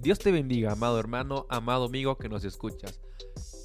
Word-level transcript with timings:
Dios 0.00 0.20
te 0.20 0.30
bendiga, 0.30 0.70
amado 0.70 1.00
hermano, 1.00 1.44
amado 1.48 1.86
amigo 1.86 2.16
que 2.18 2.28
nos 2.28 2.44
escuchas. 2.44 3.00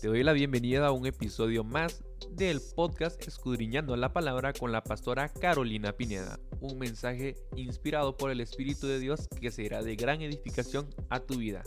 Te 0.02 0.08
doy 0.08 0.24
la 0.24 0.34
bienvenida 0.34 0.88
a 0.88 0.92
un 0.92 1.06
episodio 1.06 1.64
más 1.64 2.04
del 2.32 2.60
podcast 2.76 3.22
Escudriñando 3.28 3.96
la 3.96 4.14
Palabra 4.14 4.52
con 4.52 4.72
la 4.72 4.84
pastora 4.84 5.30
Carolina 5.30 5.96
Pineda. 5.96 6.40
Un 6.60 6.80
mensaje 6.80 7.36
inspirado 7.56 8.18
por 8.18 8.32
el 8.32 8.42
Espíritu 8.42 8.88
de 8.88 8.98
Dios 8.98 9.28
que 9.40 9.52
será 9.52 9.84
de 9.84 9.96
gran 9.96 10.24
edificación 10.24 10.90
a 11.10 11.20
tu 11.20 11.36
vida. 11.36 11.62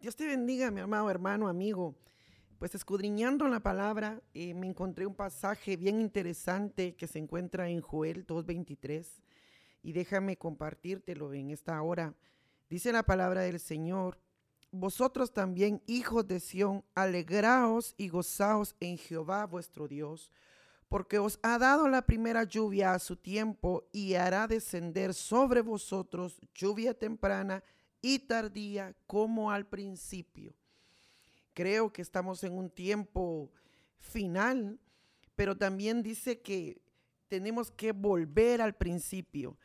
Dios 0.00 0.16
te 0.16 0.26
bendiga, 0.26 0.70
mi 0.70 0.80
amado 0.80 1.10
hermano, 1.10 1.46
amigo. 1.46 1.94
Pues 2.58 2.74
escudriñando 2.74 3.48
la 3.48 3.60
palabra, 3.60 4.22
eh, 4.32 4.54
me 4.54 4.66
encontré 4.66 5.06
un 5.06 5.14
pasaje 5.14 5.76
bien 5.76 6.00
interesante 6.00 6.96
que 6.96 7.06
se 7.06 7.18
encuentra 7.18 7.68
en 7.68 7.82
Joel 7.82 8.26
2.23 8.26 9.06
y 9.82 9.92
déjame 9.92 10.38
compartírtelo 10.38 11.34
en 11.34 11.50
esta 11.50 11.82
hora. 11.82 12.14
Dice 12.68 12.92
la 12.92 13.02
palabra 13.02 13.42
del 13.42 13.60
Señor, 13.60 14.18
vosotros 14.70 15.32
también, 15.32 15.82
hijos 15.86 16.28
de 16.28 16.40
Sión, 16.40 16.84
alegraos 16.94 17.94
y 17.96 18.08
gozaos 18.08 18.76
en 18.80 18.98
Jehová 18.98 19.46
vuestro 19.46 19.88
Dios, 19.88 20.30
porque 20.88 21.18
os 21.18 21.38
ha 21.42 21.58
dado 21.58 21.88
la 21.88 22.02
primera 22.02 22.44
lluvia 22.44 22.92
a 22.92 22.98
su 22.98 23.16
tiempo 23.16 23.88
y 23.92 24.14
hará 24.14 24.46
descender 24.46 25.14
sobre 25.14 25.62
vosotros 25.62 26.40
lluvia 26.54 26.92
temprana 26.92 27.62
y 28.02 28.18
tardía 28.20 28.94
como 29.06 29.50
al 29.50 29.66
principio. 29.66 30.54
Creo 31.54 31.92
que 31.92 32.02
estamos 32.02 32.44
en 32.44 32.52
un 32.52 32.70
tiempo 32.70 33.50
final, 33.98 34.78
pero 35.34 35.56
también 35.56 36.02
dice 36.02 36.40
que 36.40 36.80
tenemos 37.28 37.70
que 37.70 37.92
volver 37.92 38.60
al 38.60 38.74
principio. 38.74 39.56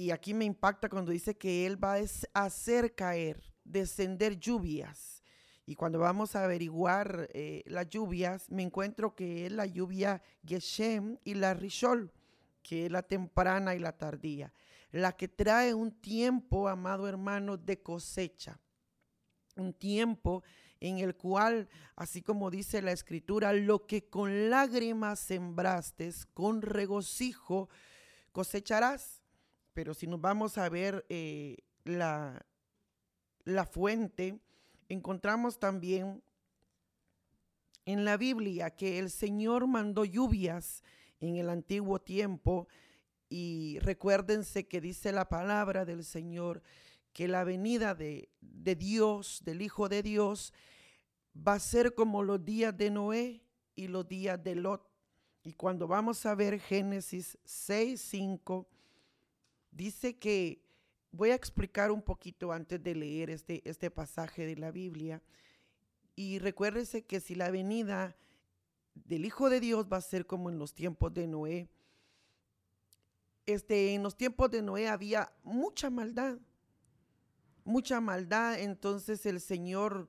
Y 0.00 0.12
aquí 0.12 0.32
me 0.32 0.46
impacta 0.46 0.88
cuando 0.88 1.12
dice 1.12 1.36
que 1.36 1.66
Él 1.66 1.76
va 1.76 1.96
a 1.96 2.44
hacer 2.46 2.94
caer, 2.94 3.52
descender 3.64 4.40
lluvias. 4.40 5.22
Y 5.66 5.74
cuando 5.74 5.98
vamos 5.98 6.34
a 6.34 6.44
averiguar 6.44 7.28
eh, 7.34 7.62
las 7.66 7.86
lluvias, 7.90 8.50
me 8.50 8.62
encuentro 8.62 9.14
que 9.14 9.44
es 9.44 9.52
la 9.52 9.66
lluvia 9.66 10.22
Geshem 10.42 11.18
y 11.22 11.34
la 11.34 11.52
Rishol, 11.52 12.10
que 12.62 12.86
es 12.86 12.90
la 12.90 13.02
temprana 13.02 13.74
y 13.74 13.78
la 13.78 13.92
tardía, 13.92 14.54
la 14.90 15.12
que 15.12 15.28
trae 15.28 15.74
un 15.74 15.92
tiempo, 15.92 16.66
amado 16.66 17.06
hermano, 17.06 17.58
de 17.58 17.82
cosecha. 17.82 18.58
Un 19.54 19.74
tiempo 19.74 20.42
en 20.80 20.96
el 20.96 21.14
cual, 21.14 21.68
así 21.94 22.22
como 22.22 22.50
dice 22.50 22.80
la 22.80 22.92
escritura, 22.92 23.52
lo 23.52 23.86
que 23.86 24.08
con 24.08 24.48
lágrimas 24.48 25.20
sembraste, 25.20 26.10
con 26.32 26.62
regocijo 26.62 27.68
cosecharás. 28.32 29.19
Pero 29.72 29.94
si 29.94 30.06
nos 30.06 30.20
vamos 30.20 30.58
a 30.58 30.68
ver 30.68 31.04
eh, 31.08 31.58
la, 31.84 32.44
la 33.44 33.64
fuente, 33.64 34.40
encontramos 34.88 35.58
también 35.58 36.22
en 37.84 38.04
la 38.04 38.16
Biblia 38.16 38.70
que 38.70 38.98
el 38.98 39.10
Señor 39.10 39.66
mandó 39.66 40.04
lluvias 40.04 40.82
en 41.20 41.36
el 41.36 41.48
antiguo 41.48 42.00
tiempo 42.00 42.68
y 43.28 43.78
recuérdense 43.80 44.66
que 44.66 44.80
dice 44.80 45.12
la 45.12 45.28
palabra 45.28 45.84
del 45.84 46.04
Señor 46.04 46.62
que 47.12 47.28
la 47.28 47.44
venida 47.44 47.94
de, 47.94 48.28
de, 48.40 48.74
Dios, 48.74 49.42
del 49.44 49.62
Hijo 49.62 49.88
de 49.88 50.02
Dios, 50.02 50.52
va 51.36 51.54
a 51.54 51.60
ser 51.60 51.94
como 51.94 52.22
los 52.22 52.44
días 52.44 52.76
de 52.76 52.90
Noé 52.90 53.42
y 53.74 53.88
los 53.88 54.06
días 54.08 54.42
de 54.42 54.54
Lot. 54.54 54.88
Y 55.42 55.54
cuando 55.54 55.88
vamos 55.88 56.26
a 56.26 56.34
ver 56.34 56.60
Génesis 56.60 57.38
6, 57.44 58.00
5, 58.00 58.68
dice 59.70 60.18
que, 60.18 60.62
voy 61.12 61.30
a 61.30 61.34
explicar 61.34 61.90
un 61.90 62.02
poquito 62.02 62.52
antes 62.52 62.82
de 62.82 62.94
leer 62.94 63.30
este, 63.30 63.68
este 63.68 63.90
pasaje 63.90 64.46
de 64.46 64.56
la 64.56 64.70
Biblia. 64.70 65.22
Y 66.14 66.38
recuérdese 66.38 67.02
que 67.02 67.20
si 67.20 67.34
la 67.34 67.50
venida 67.50 68.16
del 68.94 69.24
Hijo 69.24 69.50
de 69.50 69.60
Dios 69.60 69.86
va 69.90 69.98
a 69.98 70.02
ser 70.02 70.26
como 70.26 70.50
en 70.50 70.58
los 70.58 70.74
tiempos 70.74 71.12
de 71.14 71.26
Noé, 71.26 71.68
este, 73.46 73.94
en 73.94 74.02
los 74.02 74.16
tiempos 74.16 74.50
de 74.50 74.62
Noé 74.62 74.88
había 74.88 75.32
mucha 75.42 75.90
maldad, 75.90 76.38
mucha 77.64 78.00
maldad, 78.00 78.60
entonces 78.60 79.24
el 79.26 79.40
Señor 79.40 80.08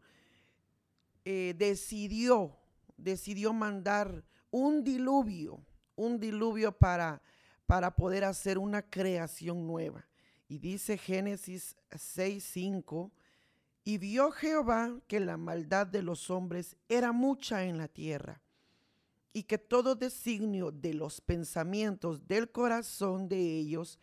eh, 1.26 1.56
decidió, 1.58 2.58
decidió 2.98 3.54
mandar 3.54 4.24
un 4.52 4.84
diluvio, 4.84 5.64
un 5.96 6.20
diluvio 6.20 6.78
para, 6.78 7.22
para 7.72 7.96
poder 7.96 8.26
hacer 8.26 8.58
una 8.58 8.82
creación 8.82 9.66
nueva. 9.66 10.06
Y 10.50 10.58
dice 10.58 10.98
Génesis 10.98 11.78
6:5, 11.92 13.14
y 13.86 13.98
vio 13.98 14.30
Jehová 14.32 15.00
que 15.08 15.22
la 15.22 15.38
maldad 15.38 15.88
de 15.88 16.02
los 16.02 16.30
hombres 16.30 16.76
era 16.90 17.14
mucha 17.14 17.64
en 17.64 17.78
la 17.78 17.88
tierra, 17.88 18.42
y 19.32 19.44
que 19.44 19.58
todo 19.58 19.96
designio 19.96 20.70
de 20.74 20.94
los 20.94 21.22
pensamientos 21.22 22.28
del 22.28 22.52
corazón 22.52 23.30
de 23.30 23.40
ellos 23.40 24.00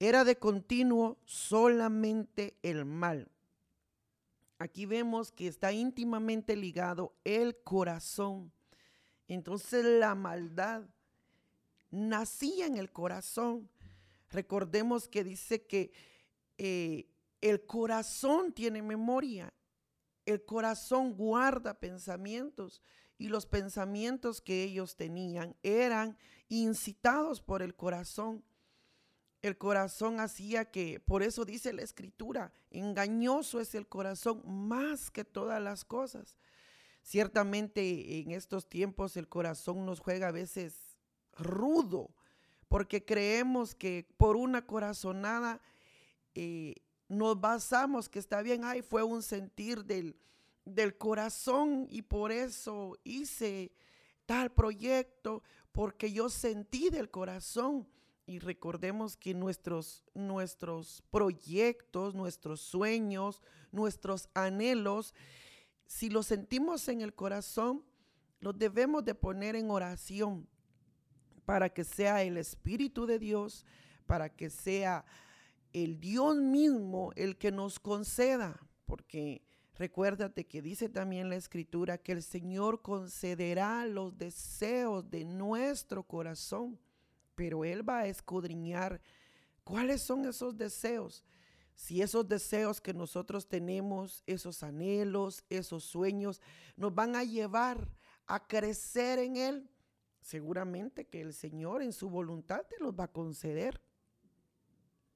era 0.00 0.24
de 0.24 0.36
continuo 0.36 1.16
solamente 1.24 2.56
el 2.64 2.84
mal. 2.84 3.30
Aquí 4.58 4.86
vemos 4.86 5.30
que 5.30 5.46
está 5.46 5.70
íntimamente 5.70 6.56
ligado 6.56 7.14
el 7.22 7.56
corazón. 7.58 8.50
Entonces 9.28 9.84
la 9.84 10.16
maldad 10.16 10.82
nacía 11.94 12.66
en 12.66 12.76
el 12.76 12.90
corazón. 12.90 13.70
Recordemos 14.30 15.08
que 15.08 15.24
dice 15.24 15.66
que 15.66 15.92
eh, 16.58 17.08
el 17.40 17.64
corazón 17.66 18.52
tiene 18.52 18.82
memoria, 18.82 19.52
el 20.26 20.44
corazón 20.44 21.14
guarda 21.14 21.78
pensamientos 21.78 22.82
y 23.18 23.28
los 23.28 23.46
pensamientos 23.46 24.40
que 24.40 24.64
ellos 24.64 24.96
tenían 24.96 25.54
eran 25.62 26.18
incitados 26.48 27.40
por 27.40 27.62
el 27.62 27.74
corazón. 27.74 28.42
El 29.42 29.58
corazón 29.58 30.20
hacía 30.20 30.70
que, 30.70 31.00
por 31.00 31.22
eso 31.22 31.44
dice 31.44 31.74
la 31.74 31.82
escritura, 31.82 32.52
engañoso 32.70 33.60
es 33.60 33.74
el 33.74 33.86
corazón 33.86 34.42
más 34.46 35.10
que 35.10 35.24
todas 35.24 35.62
las 35.62 35.84
cosas. 35.84 36.36
Ciertamente 37.02 38.20
en 38.20 38.30
estos 38.30 38.66
tiempos 38.66 39.18
el 39.18 39.28
corazón 39.28 39.84
nos 39.84 40.00
juega 40.00 40.28
a 40.28 40.32
veces 40.32 40.93
rudo, 41.36 42.10
porque 42.68 43.04
creemos 43.04 43.74
que 43.74 44.06
por 44.16 44.36
una 44.36 44.66
corazonada 44.66 45.60
eh, 46.34 46.74
nos 47.08 47.40
basamos 47.40 48.08
que 48.08 48.18
está 48.18 48.42
bien, 48.42 48.64
ay, 48.64 48.82
fue 48.82 49.02
un 49.02 49.22
sentir 49.22 49.84
del, 49.84 50.16
del 50.64 50.96
corazón 50.96 51.86
y 51.90 52.02
por 52.02 52.32
eso 52.32 52.96
hice 53.04 53.72
tal 54.26 54.50
proyecto, 54.52 55.42
porque 55.72 56.12
yo 56.12 56.28
sentí 56.28 56.90
del 56.90 57.10
corazón. 57.10 57.86
Y 58.26 58.38
recordemos 58.38 59.18
que 59.18 59.34
nuestros, 59.34 60.02
nuestros 60.14 61.02
proyectos, 61.10 62.14
nuestros 62.14 62.60
sueños, 62.60 63.42
nuestros 63.70 64.30
anhelos, 64.32 65.14
si 65.86 66.08
los 66.08 66.26
sentimos 66.26 66.88
en 66.88 67.02
el 67.02 67.14
corazón, 67.14 67.84
los 68.40 68.58
debemos 68.58 69.04
de 69.04 69.14
poner 69.14 69.56
en 69.56 69.70
oración 69.70 70.48
para 71.44 71.68
que 71.68 71.84
sea 71.84 72.22
el 72.22 72.36
Espíritu 72.36 73.06
de 73.06 73.18
Dios, 73.18 73.64
para 74.06 74.28
que 74.28 74.50
sea 74.50 75.04
el 75.72 76.00
Dios 76.00 76.36
mismo 76.36 77.12
el 77.16 77.36
que 77.36 77.50
nos 77.50 77.78
conceda, 77.78 78.60
porque 78.86 79.42
recuérdate 79.76 80.46
que 80.46 80.62
dice 80.62 80.88
también 80.88 81.28
la 81.28 81.36
Escritura 81.36 81.98
que 81.98 82.12
el 82.12 82.22
Señor 82.22 82.80
concederá 82.80 83.84
los 83.86 84.16
deseos 84.16 85.10
de 85.10 85.24
nuestro 85.24 86.04
corazón, 86.04 86.78
pero 87.34 87.64
Él 87.64 87.86
va 87.86 88.00
a 88.00 88.06
escudriñar 88.06 89.00
cuáles 89.64 90.02
son 90.02 90.24
esos 90.26 90.56
deseos. 90.56 91.24
Si 91.74 92.00
esos 92.02 92.28
deseos 92.28 92.80
que 92.80 92.94
nosotros 92.94 93.48
tenemos, 93.48 94.22
esos 94.26 94.62
anhelos, 94.62 95.44
esos 95.50 95.82
sueños, 95.82 96.40
nos 96.76 96.94
van 96.94 97.16
a 97.16 97.24
llevar 97.24 97.88
a 98.26 98.46
crecer 98.46 99.18
en 99.18 99.36
Él, 99.36 99.68
seguramente 100.24 101.04
que 101.04 101.20
el 101.20 101.34
Señor 101.34 101.82
en 101.82 101.92
su 101.92 102.08
voluntad 102.08 102.64
te 102.66 102.82
los 102.82 102.94
va 102.94 103.04
a 103.04 103.12
conceder. 103.12 103.82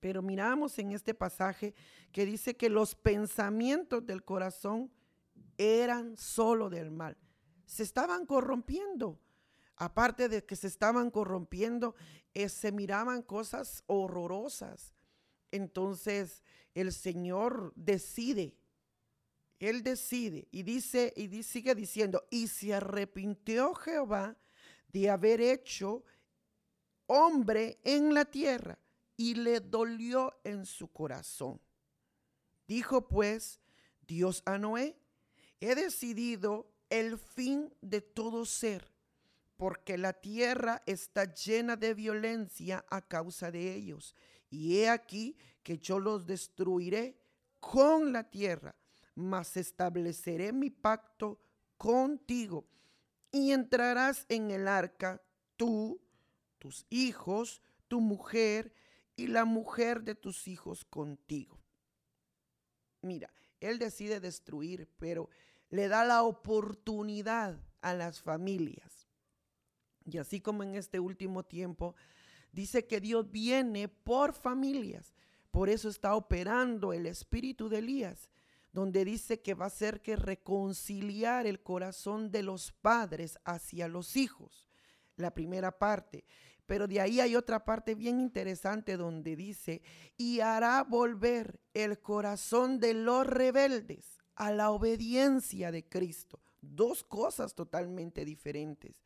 Pero 0.01 0.21
miramos 0.21 0.79
en 0.79 0.93
este 0.93 1.15
pasaje 1.15 1.75
que 2.13 2.27
dice 2.27 2.57
que 2.57 2.69
los 2.69 2.95
pensamientos 2.95 4.05
del 4.05 4.23
corazón 4.23 4.93
eran 5.57 6.15
solo 6.19 6.69
del 6.69 6.91
mal. 6.91 7.17
Se 7.65 7.83
estaban 7.83 8.27
corrompiendo. 8.27 9.19
Aparte 9.77 10.29
de 10.29 10.45
que 10.45 10.57
se 10.57 10.67
estaban 10.67 11.11
corrompiendo, 11.11 11.95
eh, 12.35 12.51
se 12.51 12.71
miraban 12.71 13.23
cosas 13.23 13.83
horrorosas. 13.87 14.95
Entonces 15.51 16.43
el 16.75 16.93
Señor 16.93 17.73
decide, 17.77 18.59
Él 19.59 19.83
decide 19.83 20.49
y 20.51 20.65
dice 20.65 21.15
y 21.17 21.43
sigue 21.45 21.75
diciendo, 21.75 22.25
y 22.31 22.49
se 22.49 22.75
arrepintió 22.75 23.73
Jehová 23.75 24.37
de 24.89 25.11
haber 25.11 25.41
hecho 25.41 26.05
hombre 27.07 27.79
en 27.85 28.15
la 28.15 28.25
tierra 28.25 28.79
y 29.17 29.35
le 29.35 29.61
dolió 29.61 30.39
en 30.45 30.65
su 30.65 30.89
corazón. 30.89 31.61
Dijo 32.67 33.09
pues 33.09 33.61
Dios 34.07 34.43
a 34.47 34.59
Noé, 34.59 34.97
he 35.61 35.75
decidido 35.75 36.71
el 36.91 37.19
fin 37.19 37.75
de 37.81 38.01
todo 38.01 38.45
ser, 38.45 38.91
porque 39.57 39.99
la 39.99 40.13
tierra 40.13 40.83
está 40.87 41.33
llena 41.35 41.77
de 41.77 41.95
violencia 41.95 42.85
a 42.89 43.03
causa 43.03 43.51
de 43.51 43.75
ellos. 43.75 44.15
Y 44.51 44.79
he 44.79 44.89
aquí 44.89 45.37
que 45.63 45.79
yo 45.79 45.99
los 45.99 46.27
destruiré 46.27 47.19
con 47.61 48.13
la 48.13 48.31
tierra, 48.31 48.75
mas 49.15 49.57
estableceré 49.57 50.53
mi 50.53 50.71
pacto 50.71 51.41
contigo. 51.77 52.67
Y 53.31 53.53
entrarás 53.53 54.25
en 54.29 54.51
el 54.51 54.69
arca 54.69 55.23
tú, 55.57 56.01
tus 56.59 56.87
hijos, 56.91 57.63
tu 57.89 58.01
mujer 58.01 58.73
y 59.17 59.27
la 59.27 59.45
mujer 59.45 60.03
de 60.03 60.15
tus 60.15 60.49
hijos 60.49 60.85
contigo. 60.85 61.59
Mira, 63.03 63.33
él 63.61 63.79
decide 63.79 64.21
destruir, 64.21 64.89
pero 64.99 65.29
le 65.71 65.89
da 65.89 66.05
la 66.05 66.23
oportunidad 66.23 67.61
a 67.81 67.95
las 67.95 68.21
familias. 68.21 69.09
Y 70.05 70.19
así 70.19 70.41
como 70.41 70.63
en 70.63 70.75
este 70.75 71.01
último 71.01 71.45
tiempo, 71.45 71.95
dice 72.53 72.87
que 72.87 73.01
Dios 73.01 73.31
viene 73.31 73.89
por 73.89 74.33
familias. 74.33 75.15
Por 75.51 75.69
eso 75.69 75.89
está 75.89 76.15
operando 76.15 76.93
el 76.93 77.07
espíritu 77.07 77.69
de 77.69 77.79
Elías, 77.79 78.31
donde 78.73 79.05
dice 79.05 79.41
que 79.41 79.55
va 79.55 79.67
a 79.67 79.71
ser 79.71 80.01
que 80.01 80.17
reconciliar 80.17 81.47
el 81.47 81.63
corazón 81.63 82.31
de 82.31 82.43
los 82.43 82.73
padres 82.73 83.39
hacia 83.45 83.89
los 83.89 84.17
hijos. 84.17 84.67
La 85.17 85.35
primera 85.35 85.79
parte. 85.79 86.25
Pero 86.67 86.87
de 86.87 87.01
ahí 87.01 87.19
hay 87.21 87.35
otra 87.35 87.65
parte 87.65 87.95
bien 87.95 88.21
interesante 88.21 88.97
donde 88.97 89.37
dice, 89.37 89.81
y 90.17 90.41
hará 90.41 90.85
volver 90.85 91.61
el 91.73 91.99
corazón 92.01 92.79
de 92.79 92.93
los 92.93 93.27
rebeldes 93.27 94.19
a 94.37 94.53
la 94.53 94.71
obediencia 94.71 95.73
de 95.73 95.89
Cristo. 95.89 96.41
Dos 96.61 97.05
cosas 97.05 97.55
totalmente 97.55 98.25
diferentes. 98.25 99.03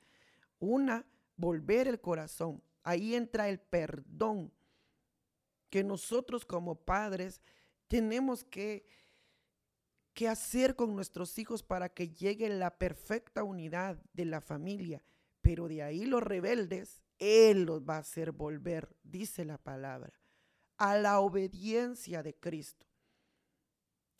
Una, 0.58 1.06
volver 1.36 1.88
el 1.88 2.00
corazón. 2.00 2.62
Ahí 2.82 3.14
entra 3.14 3.48
el 3.48 3.60
perdón 3.60 4.52
que 5.70 5.82
nosotros 5.82 6.44
como 6.44 6.74
padres 6.74 7.40
tenemos 7.88 8.44
que, 8.44 8.84
que 10.14 10.28
hacer 10.28 10.76
con 10.76 10.94
nuestros 10.94 11.38
hijos 11.38 11.62
para 11.62 11.88
que 11.88 12.08
llegue 12.08 12.48
la 12.48 12.78
perfecta 12.78 13.44
unidad 13.44 14.02
de 14.12 14.24
la 14.24 14.40
familia. 14.40 15.04
Pero 15.40 15.68
de 15.68 15.82
ahí 15.82 16.04
los 16.04 16.22
rebeldes 16.22 17.02
él 17.22 17.62
los 17.62 17.82
va 17.82 17.96
a 17.96 18.00
hacer 18.00 18.32
volver, 18.32 18.96
dice 19.04 19.44
la 19.44 19.56
palabra, 19.56 20.12
a 20.76 20.96
la 20.96 21.20
obediencia 21.20 22.20
de 22.20 22.34
Cristo. 22.34 22.84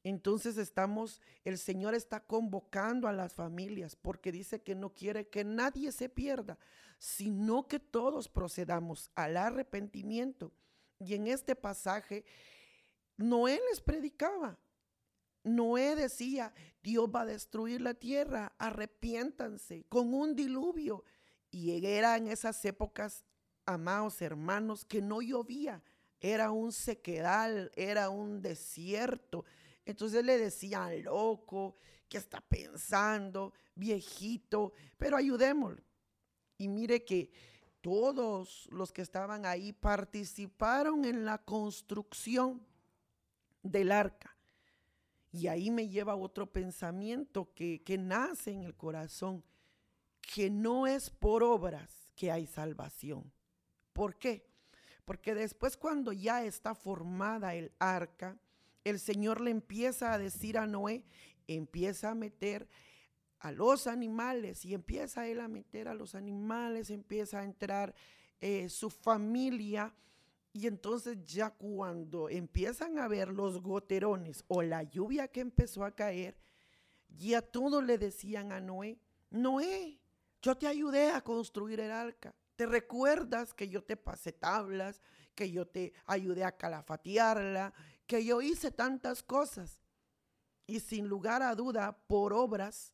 Entonces 0.05 0.57
estamos, 0.57 1.21
el 1.45 1.59
Señor 1.59 1.95
está 1.95 2.21
convocando 2.21 3.09
a 3.09 3.13
las 3.13 3.35
familias 3.35 3.97
porque 3.97 4.31
dice 4.31 4.63
que 4.63 4.77
no 4.77 4.95
quiere 4.95 5.29
que 5.29 5.43
nadie 5.43 5.91
se 5.91 6.09
pierda, 6.09 6.59
sino 6.99 7.67
que 7.67 7.81
todos 7.81 8.29
procedamos 8.29 9.11
al 9.17 9.37
arrepentimiento. 9.37 10.53
Y 11.01 11.15
en 11.15 11.27
este 11.27 11.57
pasaje, 11.57 12.25
Noé 13.17 13.61
les 13.69 13.81
predicaba. 13.81 14.61
Noé 15.45 15.97
decía, 15.97 16.53
Dios 16.83 17.09
va 17.15 17.23
a 17.23 17.27
destruir 17.27 17.81
la 17.81 17.95
tierra, 17.95 18.53
arrepiéntanse 18.59 19.85
con 19.89 20.15
un 20.15 20.35
diluvio. 20.37 21.05
Y 21.51 21.85
era 21.85 22.17
en 22.17 22.29
esas 22.29 22.65
épocas, 22.65 23.25
amados 23.67 24.23
hermanos, 24.23 24.85
que 24.85 25.03
no 25.03 25.21
llovía. 25.21 25.83
Era 26.21 26.51
un 26.51 26.73
sequedal, 26.73 27.71
era 27.75 28.11
un 28.11 28.41
desierto. 28.41 29.45
Entonces 29.85 30.25
le 30.25 30.39
decían 30.39 31.03
loco, 31.03 31.77
que 32.09 32.19
está 32.19 32.41
pensando, 32.41 33.53
viejito, 33.75 34.73
pero 34.99 35.17
ayudémoslo. 35.17 35.83
Y 36.59 36.69
mire 36.69 37.05
que 37.05 37.31
todos 37.81 38.69
los 38.71 38.93
que 38.93 39.03
estaban 39.03 39.45
ahí 39.45 39.73
participaron 39.73 41.05
en 41.05 41.25
la 41.25 41.39
construcción 41.39 42.65
del 43.63 43.91
arca. 43.91 44.32
Y 45.33 45.47
ahí 45.47 45.71
me 45.71 45.89
lleva 45.89 46.15
otro 46.15 46.53
pensamiento 46.53 47.53
que, 47.55 47.83
que 47.83 47.97
nace 47.97 48.53
en 48.53 48.63
el 48.63 48.75
corazón 48.75 49.43
que 50.21 50.51
no 50.51 50.87
es 50.87 51.11
por 51.11 51.43
obras 51.43 52.09
que 52.15 52.31
hay 52.31 52.47
salvación. 52.47 53.33
¿Por 53.93 54.17
qué? 54.17 54.47
Porque 55.05 55.35
después 55.35 55.77
cuando 55.77 56.13
ya 56.13 56.45
está 56.45 56.75
formada 56.75 57.55
el 57.55 57.73
arca, 57.79 58.39
el 58.85 59.01
Señor 59.01 59.41
le 59.41 59.51
empieza 59.51 60.13
a 60.13 60.19
decir 60.19 60.59
a 60.59 60.67
Noé, 60.67 61.05
empieza 61.47 62.11
a 62.11 62.15
meter 62.15 62.69
a 63.41 63.51
los 63.51 63.87
animales 63.87 64.65
y 64.65 64.75
empieza 64.75 65.27
él 65.27 65.41
a 65.41 65.49
meter 65.49 65.89
a 65.89 65.95
los 65.95 66.15
animales, 66.15 66.91
empieza 66.91 67.41
a 67.41 67.45
entrar 67.45 67.95
eh, 68.41 68.69
su 68.69 68.89
familia. 68.89 69.93
Y 70.53 70.67
entonces 70.67 71.25
ya 71.25 71.51
cuando 71.51 72.29
empiezan 72.29 72.99
a 72.99 73.09
ver 73.09 73.29
los 73.29 73.63
goterones 73.63 74.45
o 74.49 74.63
la 74.63 74.83
lluvia 74.83 75.29
que 75.29 75.41
empezó 75.41 75.85
a 75.85 75.95
caer, 75.95 76.37
ya 77.09 77.41
todos 77.41 77.83
le 77.83 77.97
decían 77.99 78.53
a 78.53 78.61
Noé, 78.61 78.99
Noé, 79.31 79.99
yo 80.43 80.57
te 80.57 80.67
ayudé 80.67 81.11
a 81.11 81.23
construir 81.23 81.81
el 81.81 81.91
arca. 81.91 82.35
¿Te 82.57 82.67
recuerdas 82.67 83.55
que 83.55 83.69
yo 83.69 83.83
te 83.83 83.97
pasé 83.97 84.33
tablas, 84.33 85.01
que 85.35 85.51
yo 85.51 85.67
te 85.67 85.95
ayudé 86.05 86.45
a 86.45 86.57
calafatearla, 86.57 87.73
que 88.07 88.25
yo 88.25 88.43
hice 88.43 88.71
tantas 88.71 89.23
cosas? 89.23 89.81
Y 90.67 90.81
sin 90.81 91.09
lugar 91.09 91.43
a 91.43 91.55
duda, 91.55 91.99
por 92.07 92.35
obras, 92.35 92.93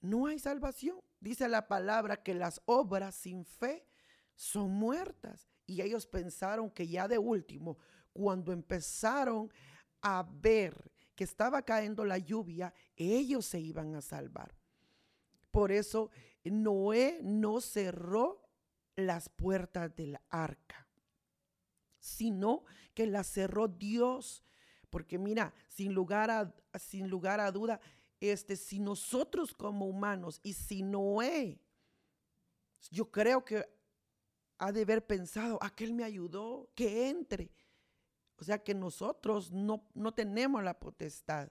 no 0.00 0.26
hay 0.26 0.38
salvación. 0.38 1.00
Dice 1.20 1.48
la 1.48 1.68
palabra 1.68 2.22
que 2.22 2.34
las 2.34 2.60
obras 2.66 3.14
sin 3.14 3.44
fe 3.44 3.86
son 4.34 4.70
muertas. 4.70 5.51
Y 5.66 5.80
ellos 5.80 6.06
pensaron 6.06 6.70
que 6.70 6.86
ya 6.86 7.08
de 7.08 7.18
último, 7.18 7.78
cuando 8.12 8.52
empezaron 8.52 9.50
a 10.00 10.28
ver 10.28 10.92
que 11.14 11.24
estaba 11.24 11.62
cayendo 11.62 12.04
la 12.04 12.18
lluvia, 12.18 12.74
ellos 12.96 13.46
se 13.46 13.60
iban 13.60 13.94
a 13.94 14.00
salvar. 14.00 14.54
Por 15.50 15.70
eso 15.70 16.10
Noé 16.44 17.20
no 17.22 17.60
cerró 17.60 18.48
las 18.96 19.28
puertas 19.28 19.94
del 19.94 20.18
arca, 20.28 20.88
sino 21.98 22.64
que 22.94 23.06
las 23.06 23.26
cerró 23.26 23.68
Dios. 23.68 24.42
Porque 24.90 25.18
mira, 25.18 25.54
sin 25.68 25.94
lugar 25.94 26.30
a, 26.30 26.54
sin 26.78 27.08
lugar 27.08 27.40
a 27.40 27.52
duda, 27.52 27.80
este, 28.20 28.56
si 28.56 28.78
nosotros 28.78 29.54
como 29.54 29.86
humanos 29.86 30.40
y 30.42 30.52
si 30.52 30.82
Noé, 30.82 31.60
yo 32.90 33.10
creo 33.10 33.44
que 33.44 33.68
ha 34.62 34.70
de 34.70 34.82
haber 34.82 35.04
pensado, 35.04 35.58
aquel 35.60 35.92
me 35.92 36.04
ayudó, 36.04 36.70
que 36.76 37.08
entre. 37.08 37.50
O 38.36 38.44
sea 38.44 38.62
que 38.62 38.74
nosotros 38.74 39.50
no, 39.50 39.88
no 39.92 40.14
tenemos 40.14 40.62
la 40.62 40.78
potestad. 40.78 41.50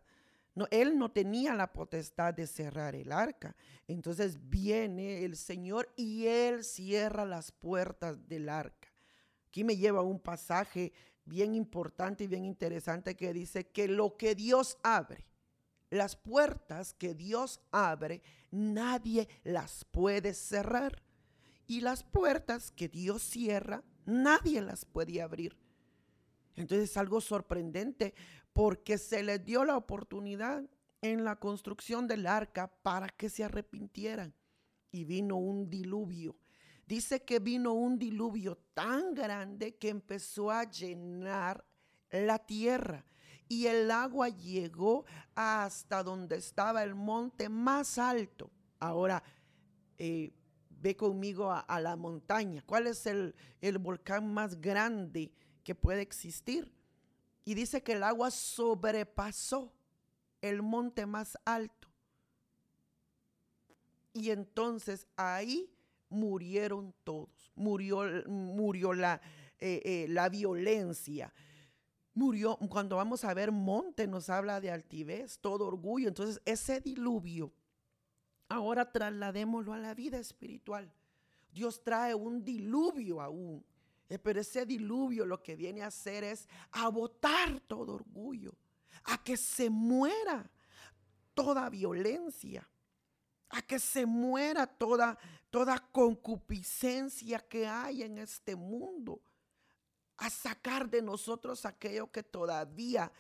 No, 0.56 0.66
él 0.72 0.98
no 0.98 1.12
tenía 1.12 1.54
la 1.54 1.74
potestad 1.74 2.34
de 2.34 2.48
cerrar 2.48 2.96
el 2.96 3.12
arca. 3.12 3.54
Entonces 3.86 4.38
viene 4.50 5.26
el 5.26 5.36
Señor 5.36 5.92
y 5.98 6.26
él 6.26 6.64
cierra 6.64 7.26
las 7.26 7.52
puertas 7.52 8.30
del 8.30 8.48
arca. 8.48 8.88
Aquí 9.50 9.66
me 9.66 9.76
lleva 9.76 10.02
un 10.02 10.20
pasaje 10.20 10.94
bien 11.26 11.54
importante 11.54 12.24
y 12.24 12.28
bien 12.28 12.46
interesante 12.46 13.18
que 13.18 13.34
dice 13.34 13.68
que 13.68 13.90
lo 13.90 14.16
que 14.16 14.36
Dios 14.36 14.78
abre, 14.84 15.28
las 15.90 16.16
puertas 16.16 16.94
que 16.94 17.14
Dios 17.14 17.60
abre, 17.72 18.22
nadie 18.52 19.28
las 19.44 19.84
puede 19.84 20.34
cerrar. 20.34 21.04
Y 21.72 21.80
las 21.80 22.04
puertas 22.04 22.70
que 22.70 22.90
Dios 22.90 23.24
cierra, 23.24 23.82
nadie 24.06 24.62
las 24.62 24.84
puede 24.84 25.22
abrir. 25.22 25.58
Entonces 26.58 26.90
es 26.90 26.98
algo 26.98 27.22
sorprendente 27.22 28.14
porque 28.52 28.98
se 28.98 29.24
les 29.24 29.46
dio 29.46 29.64
la 29.64 29.78
oportunidad 29.78 30.70
en 31.02 31.24
la 31.24 31.38
construcción 31.38 32.10
del 32.10 32.28
arca 32.28 32.68
para 32.84 33.08
que 33.08 33.30
se 33.30 33.46
arrepintieran. 33.46 34.34
Y 34.92 35.06
vino 35.06 35.38
un 35.38 35.70
diluvio. 35.70 36.36
Dice 36.86 37.24
que 37.24 37.40
vino 37.40 37.72
un 37.72 37.98
diluvio 37.98 38.58
tan 38.74 39.14
grande 39.14 39.78
que 39.78 39.88
empezó 39.88 40.52
a 40.52 40.70
llenar 40.70 41.64
la 42.10 42.38
tierra 42.40 43.06
y 43.48 43.68
el 43.68 43.90
agua 43.92 44.28
llegó 44.28 45.06
hasta 45.36 46.04
donde 46.04 46.36
estaba 46.36 46.84
el 46.84 46.96
monte 46.96 47.48
más 47.48 47.98
alto. 47.98 48.52
Ahora, 48.78 49.24
eh, 49.98 50.34
ve 50.82 50.96
conmigo 50.96 51.52
a, 51.52 51.80
la 51.80 51.96
montaña. 51.96 52.64
¿Cuál 52.66 52.88
es 52.88 53.06
el, 53.06 53.36
el 53.62 53.78
volcán 53.78 54.34
más 54.34 54.60
grande 54.60 55.32
que 55.64 55.76
puede 55.76 56.02
existir? 56.02 56.72
Y 57.46 57.54
dice 57.54 57.84
que 57.84 57.94
el 57.94 58.04
agua 58.04 58.32
sobrepasó 58.32 59.74
el 60.42 60.62
monte 60.62 61.06
más 61.06 61.38
alto. 61.46 61.88
Y 64.14 64.32
entonces 64.32 65.08
ahí 65.16 65.72
murieron 66.10 66.94
todos. 67.04 67.52
Murió, 67.56 68.04
murió 68.28 68.94
la, 68.94 69.22
eh, 69.60 69.82
eh, 69.86 70.06
la 70.10 70.30
violencia. 70.30 71.34
murió, 72.14 72.58
cuando 72.70 72.98
vamos 72.98 73.24
a 73.24 73.34
ver 73.34 73.52
monte 73.52 74.06
nos 74.06 74.30
habla 74.30 74.60
de 74.60 74.72
altivez, 74.72 75.40
todo 75.40 75.68
orgullo. 75.68 76.08
Entonces 76.08 76.42
ese 76.46 76.82
diluvio, 76.82 77.54
ahora 78.52 78.92
trasladémoslo 78.92 79.74
a 79.74 79.78
la 79.78 79.94
vida 79.94 80.18
espiritual. 80.18 80.92
Dios 81.52 81.84
trae 81.84 82.14
un 82.14 82.44
diluvio 82.44 83.22
aún. 83.22 83.66
Eh, 84.10 84.20
pero 84.20 84.42
ese 84.42 84.66
diluvio 84.66 85.26
lo 85.26 85.42
que 85.42 85.56
viene 85.56 85.84
a 85.84 85.88
hacer 85.88 86.26
es 86.26 86.48
a 86.72 86.90
botar 86.90 87.62
todo 87.62 87.94
orgullo, 87.94 88.54
a 89.06 89.24
que 89.24 89.38
se 89.38 89.70
muera 89.70 90.52
toda 91.34 91.70
violencia, 91.70 92.70
a 93.50 93.62
que 93.62 93.80
se 93.80 94.06
muera 94.06 94.68
toda, 94.68 95.18
toda 95.50 95.80
concupiscencia 95.80 97.40
que 97.40 97.68
hay 97.68 98.04
en 98.04 98.18
este 98.18 98.54
mundo, 98.58 99.22
a 100.18 100.30
sacar 100.30 100.90
de 100.90 101.02
nosotros 101.02 101.66
aquello 101.66 102.12
que 102.12 102.22
todavía 102.22 103.12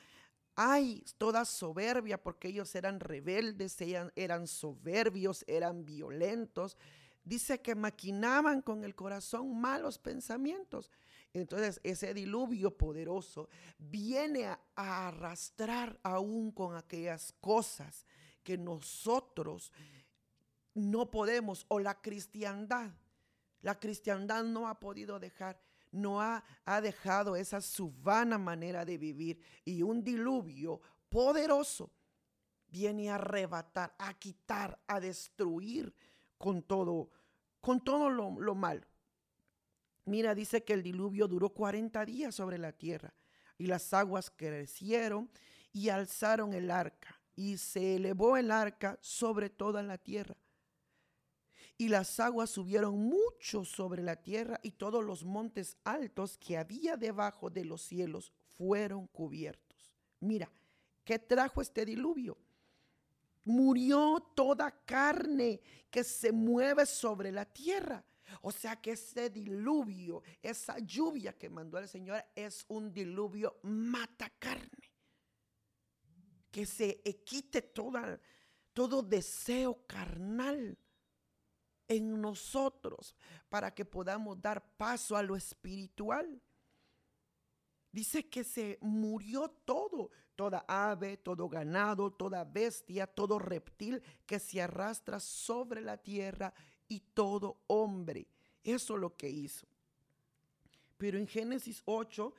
hay, 0.63 1.03
toda 1.18 1.44
soberbia, 1.46 2.22
porque 2.22 2.50
ellos 2.50 2.75
eran 2.75 3.00
rebeldes, 3.00 3.77
eran, 4.15 4.48
soberbios, 4.48 5.44
eran 5.48 5.86
violentos. 5.86 6.77
Dice 7.24 7.62
que 7.62 7.74
maquinaban 7.74 8.62
con 8.62 8.84
el 8.84 8.94
corazón 8.94 9.60
malos 9.60 9.98
pensamientos. 9.98 10.91
Entonces 11.34 11.80
ese 11.84 12.13
diluvio 12.13 12.77
poderoso 12.77 13.50
viene 13.80 14.46
a, 14.46 14.60
arrastrar 14.75 16.00
aún 16.03 16.51
con 16.51 16.75
aquellas 16.75 17.34
cosas 17.39 18.06
que 18.44 18.58
nosotros 18.58 19.72
no 20.74 21.10
podemos, 21.10 21.65
o 21.70 21.80
la 21.80 22.01
cristiandad, 22.01 22.91
la 23.62 23.80
cristiandad 23.80 24.44
no 24.44 24.68
ha 24.68 24.80
podido 24.80 25.20
dejar, 25.20 25.60
no 25.92 26.22
ha, 26.22 26.44
ha 26.66 26.82
dejado 26.82 27.36
esa 27.36 27.62
su 27.62 27.92
vana 27.92 28.38
manera 28.38 28.86
de 28.86 28.98
vivir. 28.98 29.40
Y 29.66 29.82
un 29.82 30.04
diluvio 30.04 30.82
poderoso 31.10 31.92
viene 32.68 33.10
a 33.10 33.16
arrebatar, 33.16 33.94
a 33.98 34.14
quitar, 34.14 34.80
a 34.88 35.00
destruir 35.00 35.94
con 36.38 36.64
todo, 36.64 37.10
con 37.60 37.84
todo 37.84 38.10
lo, 38.10 38.40
lo 38.40 38.56
malo. 38.56 38.88
Mira, 40.06 40.34
dice 40.34 40.64
que 40.64 40.74
el 40.74 40.82
diluvio 40.82 41.28
duró 41.28 41.50
40 41.50 42.06
días 42.06 42.34
sobre 42.34 42.58
la 42.58 42.72
tierra 42.72 43.14
y 43.58 43.68
las 43.68 43.94
aguas 43.94 44.32
crecieron 44.32 45.30
y 45.72 45.90
alzaron 45.90 46.54
el 46.54 46.72
arca 46.72 47.22
y 47.36 47.58
se 47.58 47.96
elevó 47.96 48.38
el 48.38 48.52
arca 48.52 48.98
sobre 49.02 49.50
toda 49.50 49.84
la 49.84 49.98
tierra. 49.98 50.36
Y 51.82 51.90
las 51.90 52.20
aguas 52.20 52.52
subieron 52.52 52.96
mucho 52.96 53.66
sobre 53.66 54.04
la 54.04 54.16
tierra 54.16 54.60
y 54.62 54.70
todos 54.70 55.04
los 55.04 55.26
montes 55.26 55.78
altos 55.84 56.38
que 56.38 56.56
había 56.56 56.96
debajo 56.96 57.50
de 57.50 57.66
los 57.66 57.82
cielos 57.82 58.32
fueron 58.56 59.08
cubiertos. 59.08 59.92
Mira, 60.20 60.48
¿qué 61.04 61.18
trajo 61.18 61.60
este 61.60 61.84
diluvio? 61.84 62.38
Murió 63.46 64.24
toda 64.36 64.70
carne 64.86 65.60
que 65.90 66.04
se 66.04 66.32
mueve 66.32 66.86
sobre 66.86 67.32
la 67.32 67.46
tierra. 67.46 68.06
O 68.44 68.52
sea 68.52 68.76
que 68.76 68.92
ese 68.92 69.32
diluvio, 69.32 70.22
esa 70.40 70.78
lluvia 70.78 71.34
que 71.34 71.50
mandó 71.50 71.80
el 71.80 71.88
Señor 71.88 72.24
es 72.36 72.64
un 72.68 72.94
diluvio 72.94 73.58
mata 73.64 74.30
carne. 74.38 74.94
Que 76.52 76.68
se 76.68 77.02
quite 77.26 77.64
todo 77.64 79.02
deseo 79.02 79.84
carnal 79.88 80.78
en 81.92 82.22
nosotros 82.22 83.14
para 83.50 83.74
que 83.74 83.84
podamos 83.84 84.42
dar 84.42 84.64
paso 84.78 85.18
a 85.18 85.24
lo 85.24 85.36
espiritual. 85.36 86.42
Dice 87.92 88.30
que 88.30 88.46
se 88.46 88.78
murió 88.80 89.50
todo, 89.66 90.10
toda 90.38 90.64
ave, 90.70 91.18
todo 91.18 91.50
ganado, 91.50 92.10
toda 92.10 92.46
bestia, 92.46 93.08
todo 93.08 93.38
reptil 93.38 94.02
que 94.26 94.40
se 94.40 94.62
arrastra 94.62 95.20
sobre 95.20 95.82
la 95.82 95.98
tierra 95.98 96.54
y 96.88 97.02
todo 97.14 97.58
hombre. 97.68 98.26
Eso 98.64 98.96
es 98.96 99.02
lo 99.02 99.18
que 99.18 99.30
hizo. 99.30 99.68
Pero 100.98 101.18
en 101.18 101.28
Génesis 101.28 101.82
8, 101.84 102.34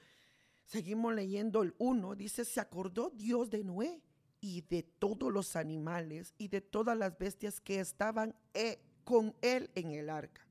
seguimos 0.65 1.15
leyendo 1.15 1.63
el 1.63 1.75
1, 1.77 2.15
dice, 2.15 2.47
se 2.47 2.61
acordó 2.61 3.11
Dios 3.11 3.51
de 3.51 3.65
Noé 3.65 4.01
y 4.41 4.63
de 4.63 4.83
todos 4.83 5.31
los 5.31 5.57
animales 5.57 6.33
y 6.39 6.49
de 6.49 6.63
todas 6.63 6.97
las 6.97 7.19
bestias 7.19 7.61
que 7.61 7.81
estaban 7.81 8.35
eh, 8.55 8.81
con 9.05 9.35
él 9.41 9.71
en 9.75 9.93
el 9.93 10.11
arca. 10.11 10.47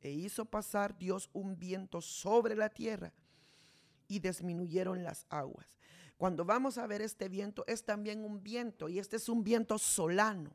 E 0.00 0.10
hizo 0.10 0.44
pasar 0.44 0.98
Dios 0.98 1.30
un 1.32 1.58
viento 1.58 2.00
sobre 2.00 2.54
la 2.54 2.68
tierra 2.68 3.12
y 4.06 4.18
disminuyeron 4.18 5.02
las 5.02 5.26
aguas. 5.30 5.78
Cuando 6.16 6.44
vamos 6.44 6.78
a 6.78 6.86
ver 6.86 7.02
este 7.02 7.28
viento, 7.28 7.64
es 7.66 7.84
también 7.84 8.24
un 8.24 8.42
viento 8.42 8.88
y 8.88 8.98
este 8.98 9.16
es 9.16 9.28
un 9.28 9.42
viento 9.42 9.78
solano. 9.78 10.50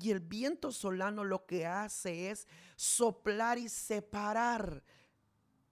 Y 0.00 0.10
el 0.10 0.20
viento 0.20 0.72
solano 0.72 1.24
lo 1.24 1.46
que 1.46 1.66
hace 1.66 2.30
es 2.30 2.46
soplar 2.76 3.58
y 3.58 3.68
separar. 3.68 4.82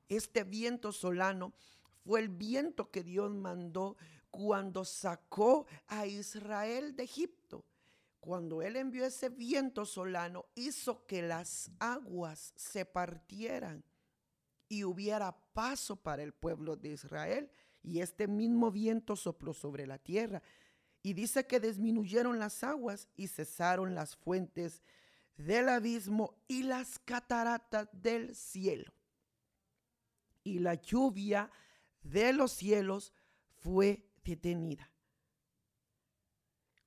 Este 0.08 0.44
viento 0.44 0.92
solano 0.92 1.52
fue 2.04 2.20
el 2.20 2.28
viento 2.28 2.90
que 2.90 3.02
Dios 3.02 3.32
mandó 3.32 3.96
cuando 4.30 4.84
sacó 4.84 5.66
a 5.86 6.06
Israel 6.06 6.96
de 6.96 7.04
Egipto. 7.04 7.64
Cuando 8.22 8.62
Él 8.62 8.76
envió 8.76 9.04
ese 9.04 9.30
viento 9.30 9.84
solano, 9.84 10.46
hizo 10.54 11.04
que 11.06 11.22
las 11.22 11.72
aguas 11.80 12.54
se 12.54 12.84
partieran 12.84 13.82
y 14.68 14.84
hubiera 14.84 15.36
paso 15.52 15.96
para 15.96 16.22
el 16.22 16.32
pueblo 16.32 16.76
de 16.76 16.90
Israel. 16.90 17.50
Y 17.82 17.98
este 17.98 18.28
mismo 18.28 18.70
viento 18.70 19.16
sopló 19.16 19.52
sobre 19.52 19.88
la 19.88 19.98
tierra. 19.98 20.40
Y 21.02 21.14
dice 21.14 21.48
que 21.48 21.58
disminuyeron 21.58 22.38
las 22.38 22.62
aguas 22.62 23.08
y 23.16 23.26
cesaron 23.26 23.96
las 23.96 24.14
fuentes 24.14 24.84
del 25.36 25.68
abismo 25.68 26.36
y 26.46 26.62
las 26.62 27.00
cataratas 27.00 27.88
del 27.90 28.36
cielo. 28.36 28.94
Y 30.44 30.60
la 30.60 30.74
lluvia 30.74 31.50
de 32.04 32.32
los 32.32 32.52
cielos 32.52 33.12
fue 33.58 34.06
detenida. 34.22 34.91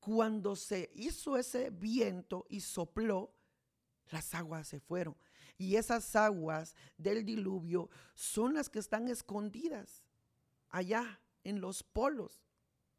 Cuando 0.05 0.55
se 0.55 0.91
hizo 0.93 1.35
ese 1.35 1.71
viento 1.71 2.45
y 2.47 2.61
sopló, 2.61 3.33
las 4.11 4.35
aguas 4.35 4.67
se 4.67 4.79
fueron. 4.79 5.17
Y 5.57 5.77
esas 5.77 6.15
aguas 6.15 6.75
del 6.95 7.25
diluvio 7.25 7.89
son 8.13 8.53
las 8.53 8.69
que 8.69 8.77
están 8.77 9.07
escondidas 9.07 10.03
allá 10.69 11.19
en 11.43 11.59
los 11.59 11.81
polos. 11.81 12.45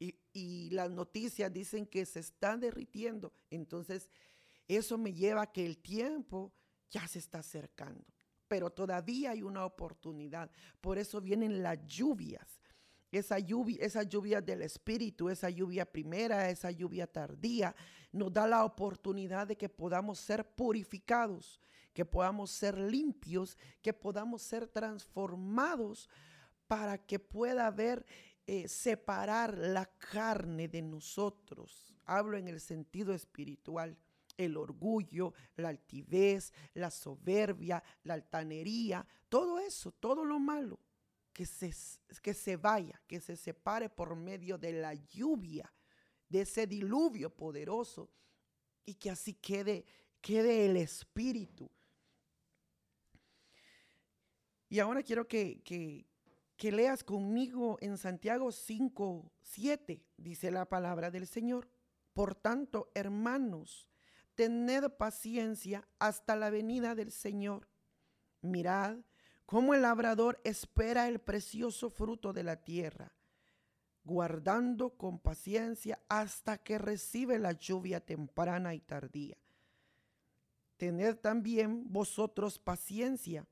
Y, 0.00 0.70
las 0.70 0.90
noticias 0.90 1.52
dicen 1.52 1.86
que 1.86 2.04
se 2.04 2.18
están 2.18 2.58
derritiendo. 2.58 3.32
Entonces, 3.50 4.10
eso 4.66 4.98
me 4.98 5.14
lleva 5.14 5.42
a 5.42 5.52
que 5.52 5.64
el 5.64 5.78
tiempo 5.78 6.52
ya 6.90 7.06
se 7.06 7.20
está 7.20 7.38
acercando. 7.38 8.04
Pero 8.48 8.70
todavía 8.70 9.30
hay 9.30 9.42
una 9.42 9.64
oportunidad. 9.64 10.50
Por 10.80 10.98
eso 10.98 11.20
vienen 11.20 11.62
las 11.62 11.78
lluvias. 11.86 12.60
Esa 13.16 13.38
lluvia, 13.38 13.78
esa 13.80 14.02
lluvia 14.02 14.40
del 14.40 14.62
Espíritu, 14.62 15.28
esa 15.28 15.50
lluvia 15.50 15.85
primera, 15.90 16.50
esa 16.50 16.70
lluvia 16.70 17.06
tardía, 17.06 17.75
nos 18.12 18.32
da 18.32 18.46
la 18.46 18.64
oportunidad 18.64 19.46
de 19.46 19.56
que 19.56 19.68
podamos 19.68 20.18
ser 20.18 20.44
purificados, 20.44 21.61
que 21.92 22.04
podamos 22.04 22.50
ser 22.50 22.78
limpios, 22.78 23.56
que 23.82 23.92
podamos 23.92 24.42
ser 24.42 24.66
transformados 24.66 26.08
para 26.66 26.99
que 26.99 27.18
pueda 27.18 27.66
haber, 27.66 28.04
eh, 28.49 28.68
separar 28.68 29.58
la 29.58 29.87
carne 29.87 30.68
de 30.68 30.80
nosotros. 30.80 31.92
Hablo 32.04 32.37
en 32.37 32.46
el 32.46 32.61
sentido 32.61 33.12
espiritual. 33.12 33.99
El 34.37 34.56
orgullo, 34.56 35.32
la 35.56 35.70
altivez, 35.70 36.52
la 36.75 36.90
soberbia, 36.90 37.82
la 38.04 38.14
altanería, 38.14 39.04
todo 39.28 39.58
eso, 39.58 39.90
todo 39.90 40.25
lo 40.25 40.38
malo, 40.38 40.78
que 41.36 41.44
se, 41.44 41.70
que 42.22 42.32
se 42.32 42.56
vaya, 42.56 42.98
que 43.06 43.20
se 43.20 43.36
separe 43.36 43.90
por 43.90 44.16
medio 44.16 44.56
de 44.56 44.72
la 44.72 44.94
lluvia, 44.94 45.70
de 46.30 46.40
ese 46.40 46.66
diluvio 46.66 47.28
poderoso, 47.28 48.08
y 48.86 48.94
que 48.94 49.10
así 49.10 49.34
quede, 49.34 49.84
quede 50.22 50.64
el 50.64 50.78
espíritu. 50.78 51.70
Y 54.70 54.78
ahora 54.78 55.02
quiero 55.02 55.28
que, 55.28 55.62
que 55.62 56.72
leas 56.72 57.04
conmigo 57.04 57.76
en 57.82 57.98
Santiago 57.98 58.50
5, 58.50 59.30
7, 59.42 60.06
dice 60.16 60.50
la 60.50 60.64
palabra 60.64 61.10
del 61.10 61.26
Señor. 61.26 61.68
Por 62.14 62.34
tanto, 62.34 62.90
hermanos, 62.94 63.90
tened 64.34 64.88
paciencia 64.96 65.86
hasta 65.98 66.34
la 66.34 66.48
venida 66.48 66.94
del 66.94 67.12
Señor. 67.12 67.68
Mirad 68.40 69.00
cómo 69.46 69.74
el 69.74 69.82
labrador 69.82 70.40
espera 70.44 71.08
el 71.08 71.20
precioso 71.20 71.88
fruto 71.88 72.32
de 72.32 72.42
la 72.42 72.56
tierra, 72.56 73.12
guardando 74.04 74.90
con 74.90 75.18
paciencia 75.18 76.00
hasta 76.08 76.58
que 76.58 76.78
recibe 76.78 77.38
la 77.38 77.52
lluvia 77.52 78.00
temprana 78.00 78.74
y 78.74 78.80
tardía. 78.80 79.36
Tened 80.76 81.16
también 81.16 81.90
vosotros 81.90 82.58
paciencia 82.58 83.46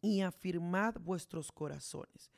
y 0.00 0.20
afirmad 0.20 0.94
vuestros 1.00 1.50
corazones, 1.50 2.30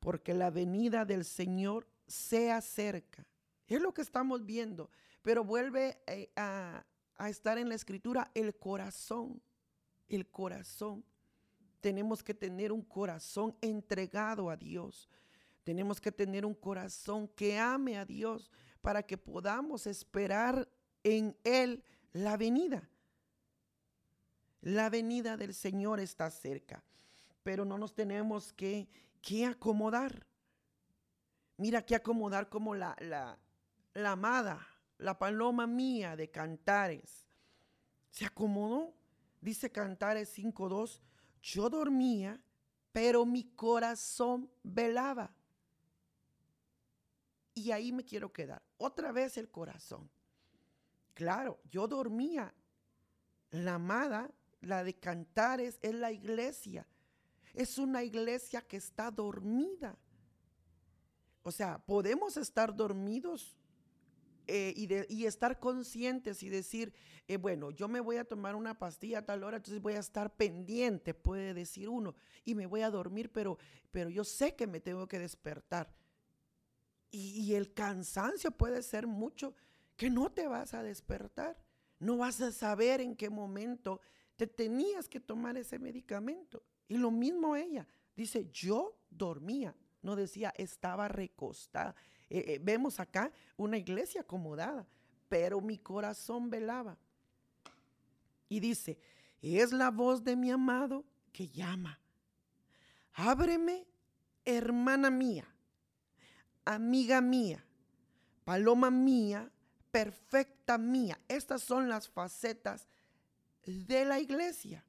porque 0.00 0.34
la 0.34 0.50
venida 0.50 1.04
del 1.04 1.24
Señor 1.24 1.86
se 2.06 2.50
acerca. 2.50 3.26
Es 3.66 3.80
lo 3.80 3.92
que 3.92 4.02
estamos 4.02 4.46
viendo, 4.46 4.90
pero 5.22 5.44
vuelve 5.44 5.98
eh, 6.06 6.30
a, 6.36 6.86
a 7.16 7.28
estar 7.28 7.58
en 7.58 7.68
la 7.68 7.74
escritura 7.74 8.30
el 8.34 8.54
corazón, 8.56 9.42
el 10.08 10.26
corazón. 10.30 11.04
Tenemos 11.80 12.22
que 12.22 12.34
tener 12.34 12.72
un 12.72 12.82
corazón 12.82 13.56
entregado 13.60 14.50
a 14.50 14.56
Dios. 14.56 15.08
Tenemos 15.64 16.00
que 16.00 16.10
tener 16.10 16.44
un 16.44 16.54
corazón 16.54 17.28
que 17.28 17.58
ame 17.58 17.98
a 17.98 18.04
Dios 18.04 18.50
para 18.80 19.02
que 19.02 19.18
podamos 19.18 19.86
esperar 19.86 20.68
en 21.04 21.36
Él 21.44 21.84
la 22.12 22.36
venida. 22.36 22.88
La 24.60 24.90
venida 24.90 25.36
del 25.36 25.54
Señor 25.54 26.00
está 26.00 26.30
cerca, 26.30 26.82
pero 27.42 27.64
no 27.64 27.78
nos 27.78 27.94
tenemos 27.94 28.52
que, 28.52 28.88
que 29.20 29.46
acomodar. 29.46 30.26
Mira 31.56 31.82
que 31.84 31.94
acomodar 31.94 32.48
como 32.48 32.74
la, 32.74 32.96
la, 33.00 33.38
la 33.94 34.12
amada, 34.12 34.66
la 34.96 35.18
paloma 35.18 35.66
mía 35.66 36.16
de 36.16 36.30
Cantares. 36.30 37.26
Se 38.10 38.24
acomodó. 38.24 38.94
Dice 39.40 39.70
Cantares 39.70 40.36
5.2, 40.36 41.00
yo 41.52 41.70
dormía, 41.70 42.40
pero 42.92 43.24
mi 43.24 43.44
corazón 43.44 44.50
velaba. 44.62 45.34
Y 47.54 47.70
ahí 47.70 47.90
me 47.90 48.04
quiero 48.04 48.32
quedar. 48.32 48.62
Otra 48.76 49.12
vez 49.12 49.36
el 49.36 49.50
corazón. 49.50 50.08
Claro, 51.14 51.58
yo 51.70 51.88
dormía. 51.88 52.54
La 53.50 53.74
amada, 53.74 54.30
la 54.60 54.84
de 54.84 54.94
Cantares, 54.94 55.78
es 55.82 55.94
la 55.94 56.12
iglesia. 56.12 56.86
Es 57.54 57.78
una 57.78 58.04
iglesia 58.04 58.60
que 58.62 58.76
está 58.76 59.10
dormida. 59.10 59.96
O 61.42 61.50
sea, 61.50 61.78
podemos 61.78 62.36
estar 62.36 62.74
dormidos 62.76 63.56
eh, 64.48 64.72
y, 65.08 65.26
estar 65.26 65.60
conscientes 65.60 66.42
y 66.42 66.48
decir, 66.48 66.94
eh, 67.26 67.36
bueno, 67.36 67.70
yo 67.70 67.86
me 67.86 68.00
voy 68.00 68.16
a 68.16 68.24
tomar 68.24 68.56
una 68.56 68.78
pastilla 68.78 69.18
a 69.18 69.26
tal 69.26 69.44
hora, 69.44 69.58
entonces 69.58 69.82
voy 69.82 69.92
a 69.92 70.00
estar 70.00 70.34
pendiente, 70.34 71.12
puede 71.12 71.52
decir 71.52 71.88
uno, 71.88 72.14
y 72.44 72.54
me 72.54 72.64
voy 72.64 72.80
a 72.80 72.90
dormir, 72.90 73.30
pero, 73.30 73.58
pero 73.90 74.08
yo 74.08 74.24
sé 74.24 74.56
que 74.56 74.66
me 74.66 74.80
tengo 74.80 75.06
que 75.06 75.18
despertar. 75.18 75.94
Y, 77.10 77.40
y 77.42 77.54
el 77.54 77.74
cansancio 77.74 78.50
puede 78.50 78.82
ser 78.82 79.06
mucho 79.06 79.54
que 79.96 80.08
no 80.08 80.32
te 80.32 80.48
vas 80.48 80.72
a 80.72 80.82
despertar, 80.82 81.62
no 81.98 82.16
vas 82.16 82.40
a 82.40 82.50
saber 82.50 83.02
en 83.02 83.16
qué 83.16 83.28
momento 83.28 84.00
te 84.36 84.46
tenías 84.46 85.08
que 85.08 85.20
tomar 85.20 85.58
ese 85.58 85.78
medicamento. 85.78 86.62
Y 86.88 86.96
lo 86.96 87.10
mismo 87.10 87.54
ella, 87.54 87.86
dice, 88.16 88.48
yo 88.50 88.98
dormía, 89.10 89.76
no 90.00 90.16
decía, 90.16 90.54
estaba 90.56 91.08
recostada. 91.08 91.94
Eh, 92.30 92.44
eh, 92.46 92.60
vemos 92.62 93.00
acá 93.00 93.32
una 93.56 93.78
iglesia 93.78 94.20
acomodada, 94.20 94.86
pero 95.28 95.60
mi 95.60 95.78
corazón 95.78 96.50
velaba. 96.50 96.96
Y 98.48 98.60
dice, 98.60 98.98
es 99.40 99.72
la 99.72 99.90
voz 99.90 100.24
de 100.24 100.36
mi 100.36 100.50
amado 100.50 101.04
que 101.32 101.48
llama. 101.48 101.98
Ábreme, 103.14 103.86
hermana 104.44 105.10
mía, 105.10 105.46
amiga 106.64 107.20
mía, 107.20 107.64
paloma 108.44 108.90
mía, 108.90 109.50
perfecta 109.90 110.78
mía. 110.78 111.18
Estas 111.28 111.62
son 111.62 111.88
las 111.88 112.08
facetas 112.08 112.88
de 113.64 114.04
la 114.04 114.20
iglesia. 114.20 114.84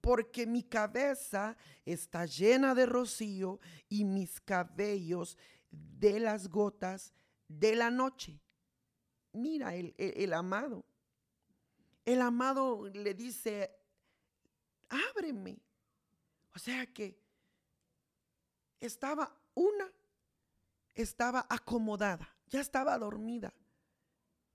Porque 0.00 0.46
mi 0.46 0.62
cabeza 0.62 1.56
está 1.84 2.24
llena 2.24 2.74
de 2.74 2.86
rocío 2.86 3.60
y 3.88 4.04
mis 4.04 4.40
cabellos 4.40 5.36
de 5.70 6.20
las 6.20 6.48
gotas 6.48 7.12
de 7.46 7.74
la 7.74 7.90
noche. 7.90 8.40
Mira, 9.32 9.74
el, 9.74 10.32
amado. 10.32 10.84
El 12.04 12.22
amado 12.22 12.88
le 12.88 13.14
dice, 13.14 13.70
ábreme. 14.88 15.60
O 16.54 16.58
sea 16.58 16.86
que 16.86 17.20
estaba 18.80 19.36
una, 19.54 19.92
estaba 20.94 21.46
acomodada, 21.48 22.28
ya 22.46 22.60
estaba 22.60 22.98
dormida. 22.98 23.52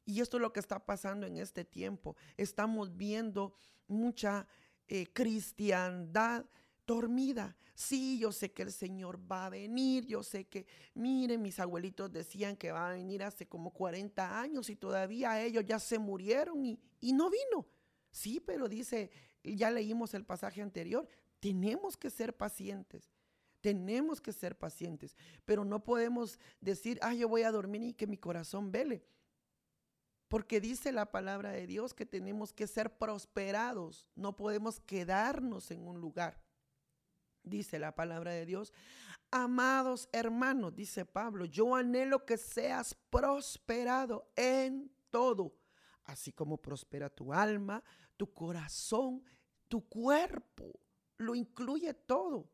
Y 0.05 0.19
esto 0.19 0.37
es 0.37 0.41
lo 0.41 0.51
que 0.51 0.59
está 0.59 0.85
pasando 0.85 1.25
en 1.25 1.37
este 1.37 1.63
tiempo. 1.63 2.17
Estamos 2.35 2.97
viendo 2.97 3.55
mucha 3.87 4.47
eh, 4.87 5.13
cristiandad 5.13 6.45
dormida. 6.85 7.55
Sí, 7.75 8.19
yo 8.19 8.31
sé 8.31 8.51
que 8.51 8.61
el 8.61 8.71
Señor 8.71 9.19
va 9.31 9.47
a 9.47 9.49
venir, 9.49 10.05
yo 10.05 10.21
sé 10.21 10.45
que, 10.45 10.67
miren, 10.93 11.41
mis 11.41 11.59
abuelitos 11.59 12.11
decían 12.11 12.55
que 12.55 12.71
va 12.71 12.89
a 12.89 12.93
venir 12.93 13.23
hace 13.23 13.47
como 13.47 13.71
40 13.71 14.39
años 14.39 14.69
y 14.69 14.75
todavía 14.75 15.41
ellos 15.41 15.65
ya 15.65 15.79
se 15.79 15.97
murieron 15.97 16.63
y, 16.65 16.79
y 16.99 17.13
no 17.13 17.29
vino. 17.29 17.65
Sí, 18.11 18.39
pero 18.39 18.69
dice, 18.69 19.09
ya 19.43 19.71
leímos 19.71 20.13
el 20.13 20.23
pasaje 20.23 20.61
anterior, 20.61 21.07
tenemos 21.39 21.97
que 21.97 22.11
ser 22.11 22.35
pacientes. 22.37 23.11
Tenemos 23.59 24.19
que 24.19 24.33
ser 24.33 24.57
pacientes, 24.57 25.15
pero 25.45 25.63
no 25.63 25.85
podemos 25.85 26.37
decir, 26.59 26.99
ah, 27.01 27.13
yo 27.13 27.29
voy 27.29 27.43
a 27.43 27.51
dormir 27.51 27.81
y 27.81 27.93
que 27.93 28.07
mi 28.07 28.17
corazón 28.17 28.73
vele. 28.73 29.05
Porque 30.27 30.59
dice 30.59 30.91
la 30.91 31.11
palabra 31.11 31.51
de 31.51 31.65
Dios 31.65 31.93
que 31.93 32.05
tenemos 32.05 32.51
que 32.51 32.67
ser 32.67 32.97
prosperados, 32.97 34.05
no 34.15 34.35
podemos 34.35 34.81
quedarnos 34.81 35.71
en 35.71 35.87
un 35.87 36.01
lugar 36.01 36.42
dice 37.43 37.79
la 37.79 37.93
palabra 37.93 38.31
de 38.31 38.45
Dios. 38.45 38.73
Amados 39.31 40.09
hermanos, 40.11 40.75
dice 40.75 41.05
Pablo, 41.05 41.45
yo 41.45 41.75
anhelo 41.75 42.25
que 42.25 42.37
seas 42.37 42.95
prosperado 43.09 44.31
en 44.35 44.91
todo, 45.09 45.55
así 46.05 46.31
como 46.31 46.57
prospera 46.57 47.09
tu 47.09 47.33
alma, 47.33 47.83
tu 48.17 48.31
corazón, 48.31 49.23
tu 49.67 49.87
cuerpo, 49.87 50.79
lo 51.17 51.35
incluye 51.35 51.93
todo. 51.93 52.49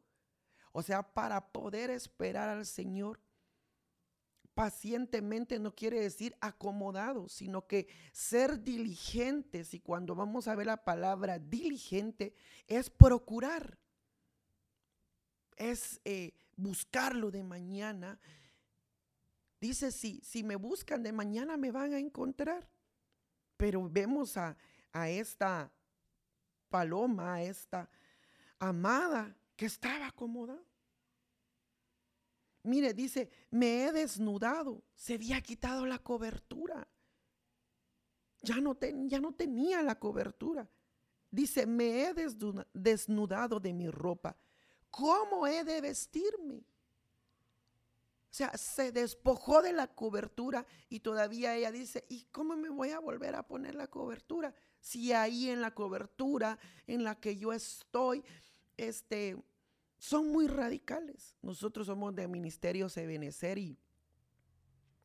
O 0.72 0.82
sea, 0.82 1.02
para 1.04 1.52
poder 1.52 1.90
esperar 1.90 2.48
al 2.50 2.66
Señor 2.66 3.20
pacientemente 4.60 5.58
no 5.58 5.74
quiere 5.74 6.02
decir 6.02 6.36
acomodado, 6.42 7.30
sino 7.30 7.66
que 7.66 7.88
ser 8.12 8.62
diligentes. 8.62 9.74
Y 9.74 9.80
cuando 9.80 10.16
vamos 10.16 10.50
a 10.50 10.56
ver 10.56 10.66
la 10.68 10.84
palabra 10.84 11.40
diligente, 11.40 12.34
es 12.68 12.90
procurar 12.90 13.80
es 15.60 16.02
eh, 16.06 16.34
buscarlo 16.56 17.30
de 17.30 17.44
mañana. 17.44 18.18
Dice, 19.62 19.92
si, 19.92 20.22
si 20.22 20.42
me 20.42 20.56
buscan 20.56 21.04
de 21.04 21.12
mañana 21.12 21.58
me 21.58 21.70
van 21.70 21.94
a 21.94 22.00
encontrar. 22.00 22.68
Pero 23.58 23.88
vemos 23.90 24.38
a, 24.38 24.58
a 24.94 25.10
esta 25.10 25.72
paloma, 26.70 27.36
a 27.36 27.44
esta 27.44 27.90
amada 28.58 29.36
que 29.56 29.66
estaba 29.66 30.08
acomodada. 30.08 30.64
Mire, 32.64 32.94
dice, 32.94 33.30
me 33.52 33.84
he 33.84 33.92
desnudado, 33.92 34.84
se 34.96 35.16
había 35.16 35.42
quitado 35.42 35.86
la 35.86 36.00
cobertura. 36.00 36.88
Ya 38.42 38.62
no, 38.62 38.78
ya 39.08 39.20
no 39.20 39.34
tenía 39.34 39.82
la 39.82 40.00
cobertura. 40.00 40.70
Dice, 41.30 41.66
me 41.66 42.04
he 42.04 42.14
desnudado 42.74 43.60
de 43.60 43.74
mi 43.74 43.90
ropa 43.90 44.38
¿Cómo 44.90 45.48
he 45.48 45.64
de 45.64 45.82
vestirme? 45.82 46.64
O 48.32 48.34
sea, 48.40 48.56
se 48.58 48.92
despojó 48.92 49.62
de 49.62 49.74
la 49.74 49.88
cobertura 49.88 50.66
y 50.88 51.00
todavía 51.00 51.56
ella 51.56 51.72
dice, 51.72 52.06
¿y 52.10 52.26
cómo 52.32 52.56
me 52.56 52.70
voy 52.70 52.92
a 52.92 53.00
volver 53.00 53.34
a 53.36 53.48
poner 53.48 53.74
la 53.74 53.88
cobertura? 53.88 54.54
Si 54.80 55.12
ahí 55.14 55.50
en 55.50 55.62
la 55.62 55.74
cobertura 55.74 56.60
en 56.86 57.04
la 57.04 57.20
que 57.20 57.38
yo 57.38 57.54
estoy, 57.54 58.24
este, 58.78 59.36
son 59.98 60.32
muy 60.32 60.48
radicales. 60.48 61.36
Nosotros 61.42 61.88
somos 61.88 62.16
de 62.16 62.28
Ministerio 62.28 62.88
Sebenecer 62.88 63.58
y, 63.58 63.80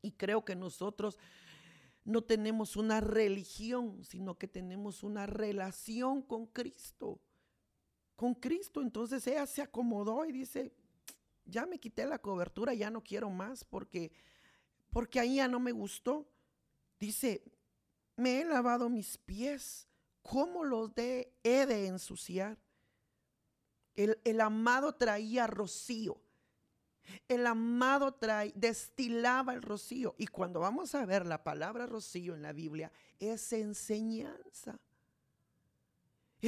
y 0.02 0.12
creo 0.12 0.44
que 0.44 0.54
nosotros 0.54 1.18
no 2.04 2.22
tenemos 2.22 2.76
una 2.76 3.00
religión, 3.00 4.04
sino 4.04 4.36
que 4.36 4.48
tenemos 4.48 5.02
una 5.02 5.24
relación 5.24 6.20
con 6.20 6.46
Cristo 6.46 7.20
con 8.16 8.34
Cristo. 8.34 8.80
Entonces 8.82 9.26
ella 9.26 9.46
se 9.46 9.62
acomodó 9.62 10.24
y 10.24 10.32
dice, 10.32 10.72
ya 11.44 11.66
me 11.66 11.78
quité 11.78 12.06
la 12.06 12.18
cobertura, 12.18 12.74
ya 12.74 12.90
no 12.90 13.02
quiero 13.02 13.30
más 13.30 13.64
porque, 13.64 14.12
porque 14.90 15.20
ahí 15.20 15.36
ya 15.36 15.48
no 15.48 15.60
me 15.60 15.72
gustó. 15.72 16.26
Dice, 16.98 17.42
me 18.16 18.40
he 18.40 18.44
lavado 18.44 18.88
mis 18.88 19.18
pies, 19.18 19.88
¿cómo 20.22 20.64
los 20.64 20.94
de, 20.94 21.32
he 21.42 21.66
de 21.66 21.86
ensuciar? 21.86 22.58
El, 23.94 24.18
el 24.24 24.40
amado 24.40 24.94
traía 24.94 25.46
rocío. 25.46 26.20
El 27.28 27.46
amado 27.46 28.14
trae, 28.14 28.52
destilaba 28.56 29.52
el 29.52 29.62
rocío. 29.62 30.14
Y 30.16 30.26
cuando 30.26 30.60
vamos 30.60 30.94
a 30.94 31.04
ver 31.04 31.26
la 31.26 31.44
palabra 31.44 31.86
rocío 31.86 32.34
en 32.34 32.42
la 32.42 32.52
Biblia, 32.52 32.90
es 33.18 33.52
enseñanza. 33.52 34.80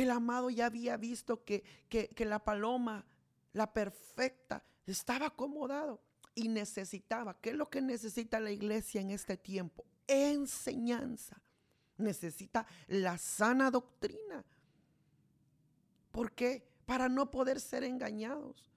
El 0.02 0.10
amado 0.10 0.50
ya 0.50 0.66
había 0.66 0.98
visto 0.98 1.42
que, 1.42 1.64
que, 1.88 2.24
la 2.26 2.44
paloma, 2.44 3.06
la 3.54 3.72
perfecta, 3.72 4.62
estaba 4.86 5.28
acomodado 5.28 6.02
y 6.34 6.48
necesitaba. 6.48 7.40
¿Qué 7.40 7.50
es 7.50 7.56
lo 7.56 7.70
que 7.70 7.80
necesita 7.80 8.38
la 8.38 8.50
iglesia 8.50 9.00
en 9.00 9.10
este 9.10 9.38
tiempo? 9.38 9.86
Enseñanza. 10.06 11.40
Necesita 11.96 12.66
la 12.88 13.16
sana 13.16 13.70
doctrina. 13.70 14.44
¿Por 16.12 16.32
qué? 16.32 16.68
Para 16.84 17.08
no 17.08 17.30
poder 17.30 17.58
ser 17.58 17.82
engañados. 17.82 18.70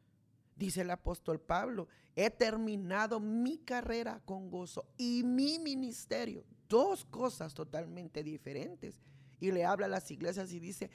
Dice 0.56 0.82
el 0.82 0.92
apóstol 0.92 1.42
Pablo, 1.42 1.90
he 2.16 2.30
terminado 2.30 3.20
mi 3.20 3.58
carrera 3.58 4.22
con 4.24 4.50
gozo 4.50 4.88
y 4.98 5.24
mi 5.26 5.60
ministerio. 5.60 6.46
Dos 6.70 7.04
cosas 7.04 7.54
totalmente 7.54 8.24
diferentes. 8.24 9.02
Y 9.40 9.52
le 9.52 9.66
habla 9.66 9.86
a 9.86 9.90
las 9.90 10.10
iglesias 10.12 10.52
y 10.52 10.60
dice, 10.60 10.90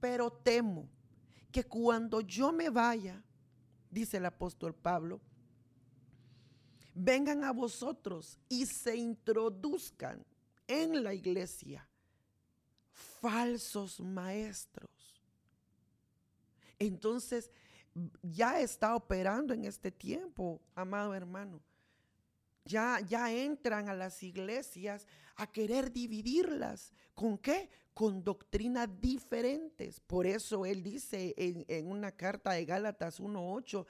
pero 0.00 0.30
temo 0.30 0.88
que 1.50 1.64
cuando 1.64 2.20
yo 2.20 2.52
me 2.52 2.70
vaya, 2.70 3.22
dice 3.90 4.18
el 4.18 4.26
apóstol 4.26 4.74
Pablo, 4.74 5.20
vengan 6.94 7.44
a 7.44 7.52
vosotros 7.52 8.38
y 8.48 8.66
se 8.66 8.96
introduzcan 8.96 10.24
en 10.66 11.02
la 11.02 11.14
iglesia 11.14 11.88
falsos 12.92 14.00
maestros. 14.00 14.90
Entonces, 16.78 17.50
ya 18.22 18.60
está 18.60 18.94
operando 18.94 19.52
en 19.52 19.64
este 19.64 19.90
tiempo, 19.90 20.60
amado 20.74 21.14
hermano. 21.14 21.60
Ya, 22.70 23.00
ya 23.00 23.32
entran 23.32 23.88
a 23.88 23.94
las 23.94 24.22
iglesias 24.22 25.08
a 25.34 25.50
querer 25.50 25.92
dividirlas. 25.92 26.92
¿Con 27.14 27.36
qué? 27.36 27.68
Con 27.92 28.22
doctrinas 28.22 28.88
diferentes. 29.00 29.98
Por 29.98 30.24
eso 30.24 30.64
él 30.64 30.82
dice 30.84 31.34
en, 31.36 31.90
una 31.90 32.12
carta 32.12 32.52
de 32.52 32.64
Gálatas 32.64 33.20
1.8, 33.20 33.86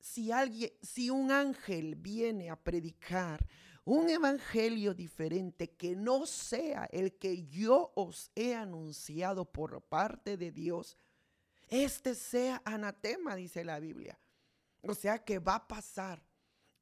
si 0.00 0.32
alguien, 0.32 0.72
si 0.82 1.10
un 1.10 1.30
ángel 1.30 1.94
viene 1.94 2.50
a 2.50 2.56
predicar 2.56 3.46
un 3.84 4.10
evangelio 4.10 4.94
diferente 4.94 5.70
que 5.70 5.94
no 5.94 6.26
sea 6.26 6.88
el 6.90 7.18
que 7.18 7.46
yo 7.46 7.92
os 7.94 8.32
he 8.34 8.54
anunciado 8.54 9.44
por 9.44 9.80
parte 9.80 10.36
de 10.36 10.50
Dios, 10.50 10.98
este 11.68 12.16
sea 12.16 12.60
anatema, 12.64 13.36
dice 13.36 13.64
la 13.64 13.78
Biblia. 13.78 14.18
O 14.82 14.94
sea 14.94 15.24
que 15.24 15.38
va 15.38 15.54
a 15.54 15.68
pasar, 15.68 16.22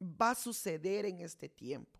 va 0.01 0.31
a 0.31 0.35
suceder 0.35 1.07
en 1.07 1.21
este 1.21 1.49
tiempo, 1.49 1.99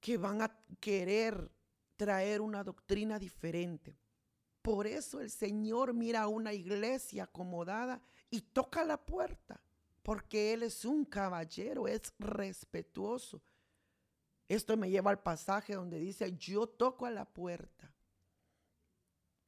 que 0.00 0.16
van 0.16 0.42
a 0.42 0.64
querer 0.80 1.50
traer 1.96 2.40
una 2.40 2.64
doctrina 2.64 3.18
diferente. 3.18 3.96
Por 4.62 4.86
eso 4.86 5.20
el 5.20 5.30
Señor 5.30 5.92
mira 5.92 6.22
a 6.22 6.28
una 6.28 6.52
iglesia 6.52 7.24
acomodada 7.24 8.00
y 8.30 8.40
toca 8.40 8.84
la 8.84 8.96
puerta, 8.96 9.60
porque 10.02 10.54
Él 10.54 10.62
es 10.62 10.84
un 10.84 11.04
caballero, 11.04 11.86
es 11.86 12.12
respetuoso. 12.18 13.42
Esto 14.48 14.76
me 14.76 14.90
lleva 14.90 15.10
al 15.10 15.22
pasaje 15.22 15.74
donde 15.74 15.98
dice, 15.98 16.36
yo 16.36 16.66
toco 16.66 17.06
a 17.06 17.10
la 17.10 17.24
puerta. 17.24 17.94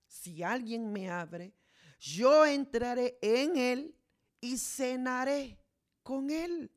Si 0.07 0.43
alguien 0.43 0.93
me 0.93 1.11
abre, 1.11 1.55
yo 1.99 2.47
entraré 2.47 3.19
en 3.21 3.57
Él 3.57 3.95
y 4.41 4.57
cenaré 4.59 5.59
con 6.07 6.31
Él. 6.31 6.71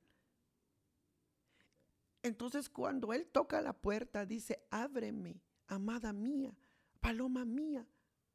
Entonces 2.23 2.67
cuando 2.67 3.13
Él 3.13 3.27
toca 3.27 3.61
la 3.61 3.73
puerta, 3.73 4.25
dice, 4.25 4.65
ábreme, 4.71 5.39
amada 5.67 6.11
mía, 6.13 6.57
paloma 6.99 7.45
mía. 7.45 7.85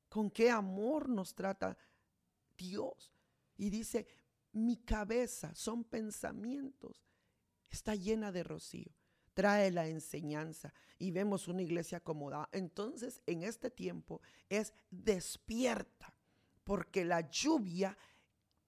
Con 0.09 0.31
qué 0.31 0.53
amor 0.53 1.09
nos 1.09 1.35
trata 1.35 1.77
Dios. 2.57 3.13
Y 3.57 3.71
dice, 3.71 4.07
mi 4.53 4.77
cabeza 4.77 5.53
son 5.57 5.83
pensamientos, 5.83 7.05
está 7.69 7.97
llena 7.97 8.31
de 8.31 8.45
rocío, 8.45 8.93
trae 9.33 9.73
la 9.73 9.89
enseñanza 9.89 10.73
y 10.97 11.11
vemos 11.11 11.49
una 11.49 11.63
iglesia 11.63 11.99
acomodada. 11.99 12.49
Entonces, 12.53 13.21
en 13.27 13.43
este 13.43 13.69
tiempo 13.69 14.23
es 14.49 14.73
despierta, 14.93 16.15
porque 16.63 17.05
la 17.05 17.29
lluvia 17.29 17.99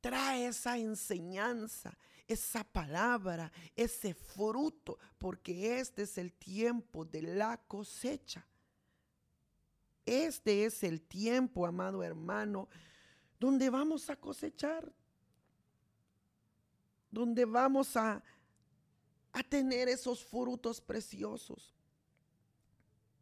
trae 0.01 0.47
esa 0.47 0.77
enseñanza, 0.77 1.97
esa 2.29 2.65
palabra, 2.65 3.53
ese 3.75 4.15
fruto, 4.15 4.99
porque 5.19 5.79
este 5.79 6.03
es 6.03 6.19
el 6.19 6.33
tiempo 6.33 7.05
de 7.05 7.23
la 7.23 7.57
cosecha. 7.69 8.47
Este 10.05 10.65
es 10.65 10.83
el 10.85 11.01
tiempo, 11.01 11.67
amado 11.67 12.03
hermano, 12.03 12.69
donde 13.41 13.71
vamos 13.71 14.09
a 14.09 14.17
cosechar, 14.17 14.93
donde 17.11 17.45
vamos 17.45 17.97
a, 17.97 18.23
a 19.33 19.43
tener 19.43 19.89
esos 19.89 20.25
frutos 20.25 20.81
preciosos. 20.81 21.75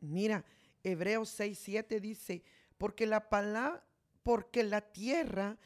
Mira, 0.00 0.44
Hebreos 0.82 1.30
6, 1.30 1.58
7 1.58 2.00
dice, 2.00 2.42
porque 2.76 3.06
la 3.06 3.28
palabra, 3.28 3.82
porque 4.22 4.62
la 4.62 4.80
tierra 4.80 5.56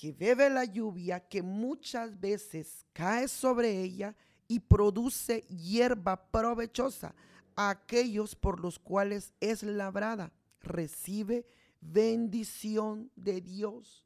que 0.00 0.12
bebe 0.12 0.48
la 0.48 0.64
lluvia, 0.64 1.20
que 1.20 1.42
muchas 1.42 2.18
veces 2.18 2.86
cae 2.94 3.28
sobre 3.28 3.82
ella 3.82 4.16
y 4.48 4.58
produce 4.58 5.42
hierba 5.42 6.16
provechosa 6.30 7.14
a 7.54 7.68
aquellos 7.68 8.34
por 8.34 8.60
los 8.60 8.78
cuales 8.78 9.34
es 9.40 9.62
labrada, 9.62 10.32
recibe 10.62 11.44
bendición 11.82 13.10
de 13.14 13.42
Dios. 13.42 14.02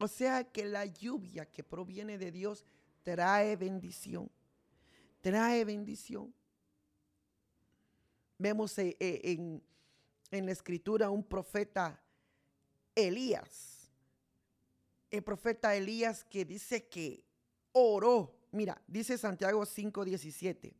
O 0.00 0.08
sea 0.08 0.42
que 0.42 0.64
la 0.64 0.84
lluvia 0.84 1.46
que 1.46 1.62
proviene 1.62 2.18
de 2.18 2.32
Dios 2.32 2.66
trae 3.04 3.54
bendición. 3.54 4.28
Trae 5.20 5.64
bendición. 5.64 6.34
Vemos 8.36 8.76
eh, 8.78 8.96
eh, 8.98 9.20
en, 9.22 9.62
en 10.32 10.46
la 10.46 10.50
escritura 10.50 11.08
un 11.08 11.22
profeta 11.22 12.02
Elías. 12.96 13.77
El 15.10 15.22
profeta 15.22 15.74
Elías 15.74 16.24
que 16.24 16.44
dice 16.44 16.88
que 16.88 17.24
oró. 17.72 18.34
Mira, 18.50 18.80
dice 18.86 19.16
Santiago 19.18 19.64
5:17. 19.64 20.74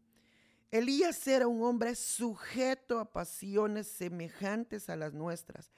Elías 0.71 1.27
era 1.27 1.47
un 1.47 1.63
hombre 1.63 1.95
sujeto 1.95 2.99
a 2.99 3.11
pasiones 3.11 3.87
semejantes 3.87 4.91
a 4.91 4.97
las 4.97 5.15
nuestras 5.15 5.71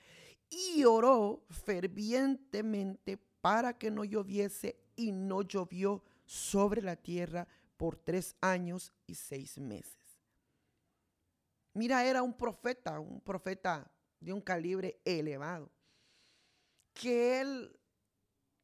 y 0.48 0.84
oró 0.84 1.44
fervientemente 1.48 3.16
para 3.40 3.78
que 3.78 3.90
no 3.90 4.04
lloviese 4.04 4.80
y 4.96 5.12
no 5.12 5.42
llovió 5.42 6.02
sobre 6.26 6.82
la 6.82 6.96
tierra 6.96 7.46
por 7.76 7.96
tres 7.96 8.36
años 8.40 8.92
y 9.06 9.14
seis 9.14 9.58
meses. 9.58 9.94
Mira, 11.72 12.04
era 12.04 12.22
un 12.22 12.34
profeta, 12.34 12.98
un 12.98 13.20
profeta 13.20 13.90
de 14.18 14.32
un 14.32 14.40
calibre 14.40 15.00
elevado, 15.04 15.70
que 16.92 17.40
él 17.40 17.79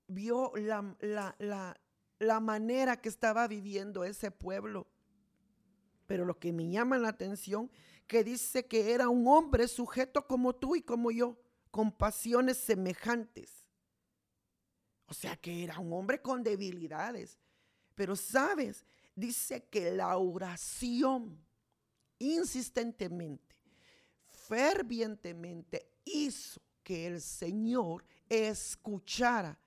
vio 0.09 0.53
la, 0.57 0.97
la, 1.01 1.81
la 2.19 2.41
manera 2.41 3.01
que 3.01 3.09
estaba 3.09 3.47
viviendo 3.49 4.05
ese 4.05 4.31
pueblo 4.31 4.87
pero 6.07 6.25
lo 6.25 6.39
que 6.39 6.53
me 6.53 6.69
llama 6.69 6.99
la 6.99 7.09
atención, 7.09 7.71
que 8.07 8.25
dice 8.25 8.67
que 8.67 8.93
era 8.93 9.09
un 9.09 9.27
hombre 9.27 9.69
sujeto 9.69 10.27
como 10.27 10.55
tú 10.55 10.77
y 10.77 10.83
como 10.83 11.11
yo, 11.11 11.37
con 11.71 11.93
pasiones 11.93 12.57
semejantes. 12.59 13.67
O 15.07 15.15
sea 15.15 15.37
que 15.37 15.65
era 15.65 15.79
un 15.79 15.93
hombre 15.93 16.23
con 16.23 16.43
debilidades. 16.43 17.39
Pero 17.95 18.15
sabes, 18.17 18.85
dice 19.15 19.65
que 19.65 19.91
la 19.91 20.17
oración 20.17 21.45
insistentemente, 22.19 23.57
fervientemente 24.49 25.91
hizo 26.05 26.61
que 26.83 27.07
el 27.07 27.21
Señor 27.21 28.05
escuchara 28.29 29.59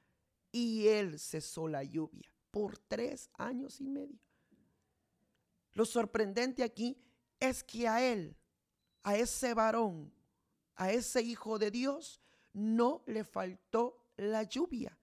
y 0.52 0.88
él 0.88 1.20
cesó 1.20 1.68
la 1.68 1.84
lluvia 1.84 2.32
por 2.52 2.78
tres 2.78 3.30
años 3.38 3.80
y 3.80 3.88
medio. 3.88 4.20
Lo 5.74 5.86
sorprendente 5.86 6.64
aquí 6.64 6.98
es 7.40 7.64
que 7.64 7.88
a 7.88 8.04
él, 8.04 8.36
a 9.04 9.16
ese 9.16 9.54
varón, 9.54 10.12
a 10.76 10.92
ese 10.92 11.22
hijo 11.22 11.60
de 11.60 11.72
Dios, 11.72 12.20
no 12.54 13.04
le 13.06 13.24
faltó 13.24 14.06
la 14.18 14.44
lluvia. 14.44 14.98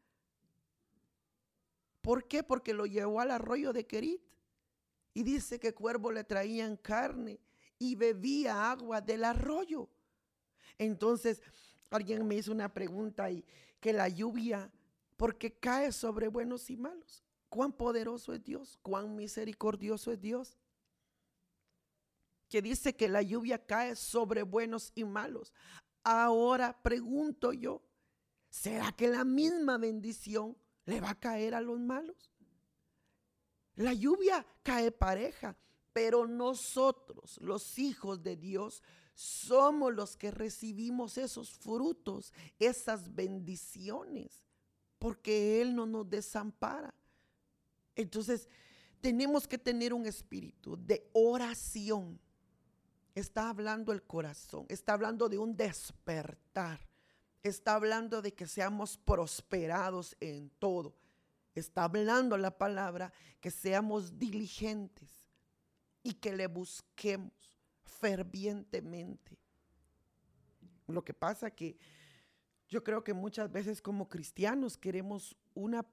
¿Por 2.00 2.28
qué? 2.28 2.42
Porque 2.42 2.72
lo 2.74 2.86
llevó 2.86 3.20
al 3.20 3.30
arroyo 3.30 3.72
de 3.72 3.86
Kerit. 3.86 4.22
Y 5.14 5.22
dice 5.22 5.58
que 5.58 5.72
cuervo 5.72 6.12
le 6.12 6.24
traían 6.24 6.76
carne 6.76 7.40
y 7.78 7.94
bebía 7.94 8.70
agua 8.70 9.00
del 9.00 9.24
arroyo. 9.24 9.88
Entonces, 10.78 11.40
alguien 11.90 12.26
me 12.26 12.34
hizo 12.34 12.52
una 12.52 12.72
pregunta 12.72 13.30
y 13.30 13.44
que 13.80 13.92
la 13.92 14.08
lluvia, 14.08 14.70
porque 15.16 15.58
cae 15.58 15.92
sobre 15.92 16.28
buenos 16.28 16.70
y 16.70 16.76
malos 16.76 17.24
cuán 17.48 17.72
poderoso 17.72 18.32
es 18.32 18.44
Dios, 18.44 18.78
cuán 18.82 19.16
misericordioso 19.16 20.12
es 20.12 20.20
Dios. 20.20 20.58
Que 22.48 22.62
dice 22.62 22.94
que 22.94 23.08
la 23.08 23.22
lluvia 23.22 23.64
cae 23.64 23.96
sobre 23.96 24.42
buenos 24.42 24.92
y 24.94 25.04
malos. 25.04 25.52
Ahora 26.04 26.80
pregunto 26.82 27.52
yo, 27.52 27.82
¿será 28.48 28.92
que 28.92 29.08
la 29.08 29.24
misma 29.24 29.78
bendición 29.78 30.56
le 30.86 31.00
va 31.00 31.10
a 31.10 31.20
caer 31.20 31.54
a 31.54 31.60
los 31.60 31.78
malos. 31.78 32.32
La 33.74 33.92
lluvia 33.92 34.46
cae 34.62 34.90
pareja, 34.90 35.56
pero 35.92 36.26
nosotros, 36.26 37.38
los 37.42 37.78
hijos 37.78 38.22
de 38.22 38.36
Dios, 38.36 38.82
somos 39.14 39.92
los 39.92 40.16
que 40.16 40.30
recibimos 40.30 41.18
esos 41.18 41.50
frutos, 41.50 42.32
esas 42.58 43.14
bendiciones, 43.14 44.45
porque 44.98 45.60
Él 45.60 45.74
no 45.74 45.86
nos 45.86 46.08
desampara. 46.08 46.94
Entonces, 47.94 48.48
tenemos 49.00 49.46
que 49.46 49.58
tener 49.58 49.92
un 49.92 50.06
espíritu 50.06 50.76
de 50.76 51.08
oración. 51.12 52.18
Está 53.14 53.48
hablando 53.48 53.92
el 53.92 54.02
corazón, 54.02 54.66
está 54.68 54.92
hablando 54.92 55.28
de 55.28 55.38
un 55.38 55.56
despertar, 55.56 56.86
está 57.42 57.74
hablando 57.74 58.20
de 58.20 58.34
que 58.34 58.46
seamos 58.46 58.98
prosperados 58.98 60.16
en 60.20 60.50
todo. 60.58 60.94
Está 61.54 61.84
hablando 61.84 62.36
la 62.36 62.58
palabra 62.58 63.12
que 63.40 63.50
seamos 63.50 64.18
diligentes 64.18 65.10
y 66.02 66.12
que 66.12 66.36
le 66.36 66.46
busquemos 66.46 67.32
fervientemente. 67.84 69.38
Lo 70.86 71.02
que 71.02 71.14
pasa 71.14 71.50
que 71.50 71.78
yo 72.68 72.82
creo 72.82 73.04
que 73.04 73.14
muchas 73.14 73.50
veces 73.50 73.80
como 73.80 74.08
cristianos 74.08 74.76
queremos 74.76 75.36
una, 75.54 75.86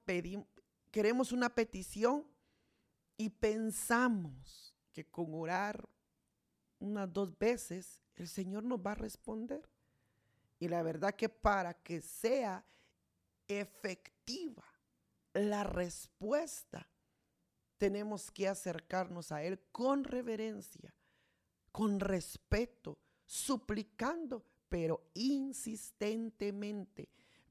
queremos 0.91 1.31
una 1.31 1.53
petición 1.53 2.25
y 3.17 3.29
pensamos 3.29 4.75
que 4.91 5.05
con 5.05 5.33
orar 5.33 5.87
unas 6.79 7.11
dos 7.11 7.37
veces 7.37 7.99
el 8.15 8.27
Señor 8.27 8.63
nos 8.63 8.79
va 8.79 8.91
a 8.91 8.95
responder. 8.95 9.69
Y 10.59 10.67
la 10.67 10.81
verdad 10.83 11.15
que 11.15 11.29
para 11.29 11.73
que 11.73 12.01
sea 12.01 12.65
efectiva 13.47 14.63
la 15.33 15.63
respuesta, 15.63 16.87
tenemos 17.77 18.31
que 18.31 18.47
acercarnos 18.47 19.31
a 19.31 19.43
Él 19.43 19.59
con 19.71 20.03
reverencia, 20.03 20.95
con 21.71 21.99
respeto, 21.99 22.97
suplicando, 23.25 24.45
pero 24.73 25.05
insistentemente, 25.13 27.07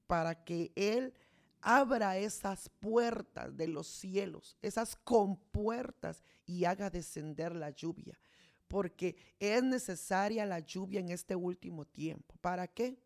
para 0.09 0.43
que 0.43 0.73
Él 0.75 1.15
abra 1.61 2.19
esas 2.19 2.69
puertas 2.69 3.57
de 3.57 3.69
los 3.69 3.87
cielos, 3.87 4.59
esas 4.61 4.97
compuertas 4.97 6.25
y 6.47 6.65
haga 6.65 6.91
descender 6.91 7.55
la 7.55 7.71
lluvia, 7.71 8.19
porque 8.67 9.15
es 9.39 9.63
necesaria 9.63 10.45
la 10.47 10.59
lluvia 10.59 10.99
en 10.99 11.11
este 11.11 11.37
último 11.37 11.85
tiempo. 11.85 12.35
¿Para 12.41 12.67
qué? 12.67 12.99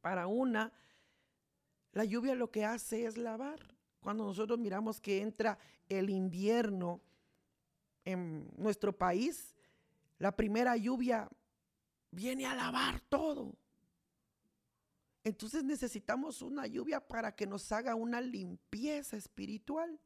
Para 0.00 0.28
una, 0.28 0.72
la 1.90 2.04
lluvia 2.04 2.36
lo 2.36 2.52
que 2.52 2.64
hace 2.64 3.06
es 3.06 3.16
lavar. 3.16 3.58
Cuando 3.98 4.24
nosotros 4.24 4.60
miramos 4.60 5.00
que 5.00 5.20
entra 5.20 5.58
el 5.88 6.10
invierno 6.10 7.00
en 8.04 8.48
nuestro 8.56 8.96
país, 8.96 9.56
la 10.20 10.30
primera 10.30 10.76
lluvia 10.76 11.28
viene 12.12 12.46
a 12.46 12.54
lavar 12.54 13.00
todo. 13.00 13.56
Entonces 15.24 15.64
necesitamos 15.64 16.42
una 16.42 16.66
lluvia 16.66 17.00
para 17.00 17.34
que 17.34 17.46
nos 17.46 17.70
haga 17.72 17.94
una 17.94 18.20
limpieza 18.20 19.16
espiritual, 19.16 19.98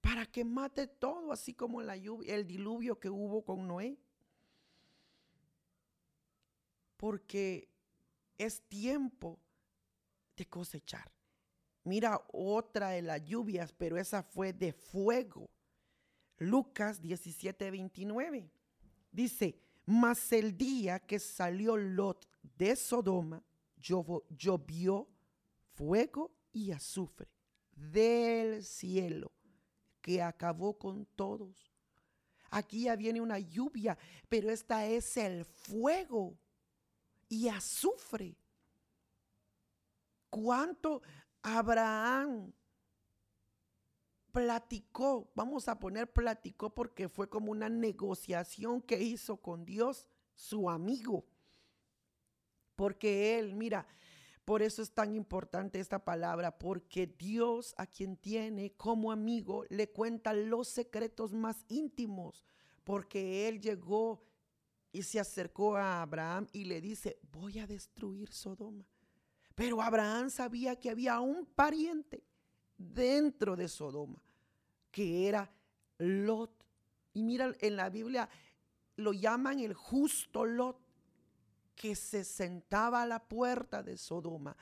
para 0.00 0.26
que 0.26 0.44
mate 0.44 0.86
todo, 0.86 1.32
así 1.32 1.54
como 1.54 1.82
la 1.82 1.96
lluvia, 1.96 2.34
el 2.34 2.46
diluvio 2.46 2.98
que 2.98 3.10
hubo 3.10 3.44
con 3.44 3.68
Noé. 3.68 3.98
Porque 6.96 7.68
es 8.38 8.62
tiempo 8.62 9.38
de 10.36 10.46
cosechar. 10.48 11.12
Mira 11.84 12.22
otra 12.32 12.90
de 12.90 13.02
las 13.02 13.24
lluvias, 13.24 13.72
pero 13.72 13.98
esa 13.98 14.22
fue 14.22 14.52
de 14.52 14.72
fuego. 14.72 15.50
Lucas 16.38 17.00
17, 17.00 17.70
29. 17.70 18.50
Dice, 19.10 19.60
mas 19.90 20.32
el 20.32 20.56
día 20.56 21.00
que 21.00 21.18
salió 21.18 21.76
Lot 21.76 22.24
de 22.56 22.76
Sodoma, 22.76 23.42
llovió 23.76 25.08
fuego 25.72 26.30
y 26.52 26.70
azufre 26.70 27.28
del 27.74 28.64
cielo 28.64 29.32
que 30.00 30.22
acabó 30.22 30.78
con 30.78 31.06
todos. 31.16 31.72
Aquí 32.50 32.84
ya 32.84 32.94
viene 32.94 33.20
una 33.20 33.40
lluvia, 33.40 33.98
pero 34.28 34.50
esta 34.50 34.86
es 34.86 35.16
el 35.16 35.44
fuego 35.44 36.38
y 37.28 37.48
azufre. 37.48 38.36
¿Cuánto 40.28 41.02
Abraham 41.42 42.52
platicó? 44.32 45.30
Vamos 45.34 45.68
a 45.68 45.78
poner 45.78 46.12
platicó 46.12 46.74
porque 46.74 47.08
fue 47.08 47.28
como 47.28 47.50
una 47.50 47.68
negociación 47.68 48.82
que 48.82 49.00
hizo 49.02 49.36
con 49.38 49.64
Dios, 49.64 50.08
su 50.34 50.70
amigo 50.70 51.24
porque 52.80 53.38
Él, 53.38 53.56
mira, 53.56 53.86
por 54.46 54.62
eso 54.62 54.80
es 54.80 54.90
tan 54.92 55.14
importante 55.14 55.78
esta 55.78 56.02
palabra, 56.02 56.56
porque 56.56 57.06
Dios 57.06 57.74
a 57.76 57.86
quien 57.86 58.16
tiene 58.16 58.72
como 58.72 59.12
amigo 59.12 59.66
le 59.68 59.90
cuenta 59.90 60.32
los 60.32 60.66
secretos 60.68 61.34
más 61.34 61.66
íntimos, 61.68 62.42
porque 62.82 63.48
Él 63.48 63.60
llegó 63.60 64.24
y 64.92 65.02
se 65.02 65.20
acercó 65.20 65.76
a 65.76 66.00
Abraham 66.00 66.46
y 66.54 66.64
le 66.64 66.80
dice, 66.80 67.18
voy 67.30 67.58
a 67.58 67.66
destruir 67.66 68.32
Sodoma. 68.32 68.86
Pero 69.54 69.82
Abraham 69.82 70.30
sabía 70.30 70.74
que 70.74 70.88
había 70.88 71.20
un 71.20 71.44
pariente 71.44 72.24
dentro 72.80 73.56
de 73.56 73.68
Sodoma, 73.68 74.22
que 74.90 75.28
era 75.28 75.50
Lot. 75.98 76.64
Y 77.12 77.22
mira, 77.22 77.52
en 77.60 77.76
la 77.76 77.90
Biblia 77.90 78.28
lo 78.96 79.12
llaman 79.12 79.60
el 79.60 79.74
justo 79.74 80.44
Lot 80.44 80.78
que 81.74 81.94
se 81.94 82.24
sentaba 82.24 83.02
a 83.02 83.06
la 83.06 83.22
puerta 83.22 83.82
de 83.82 83.96
Sodoma 83.96 84.56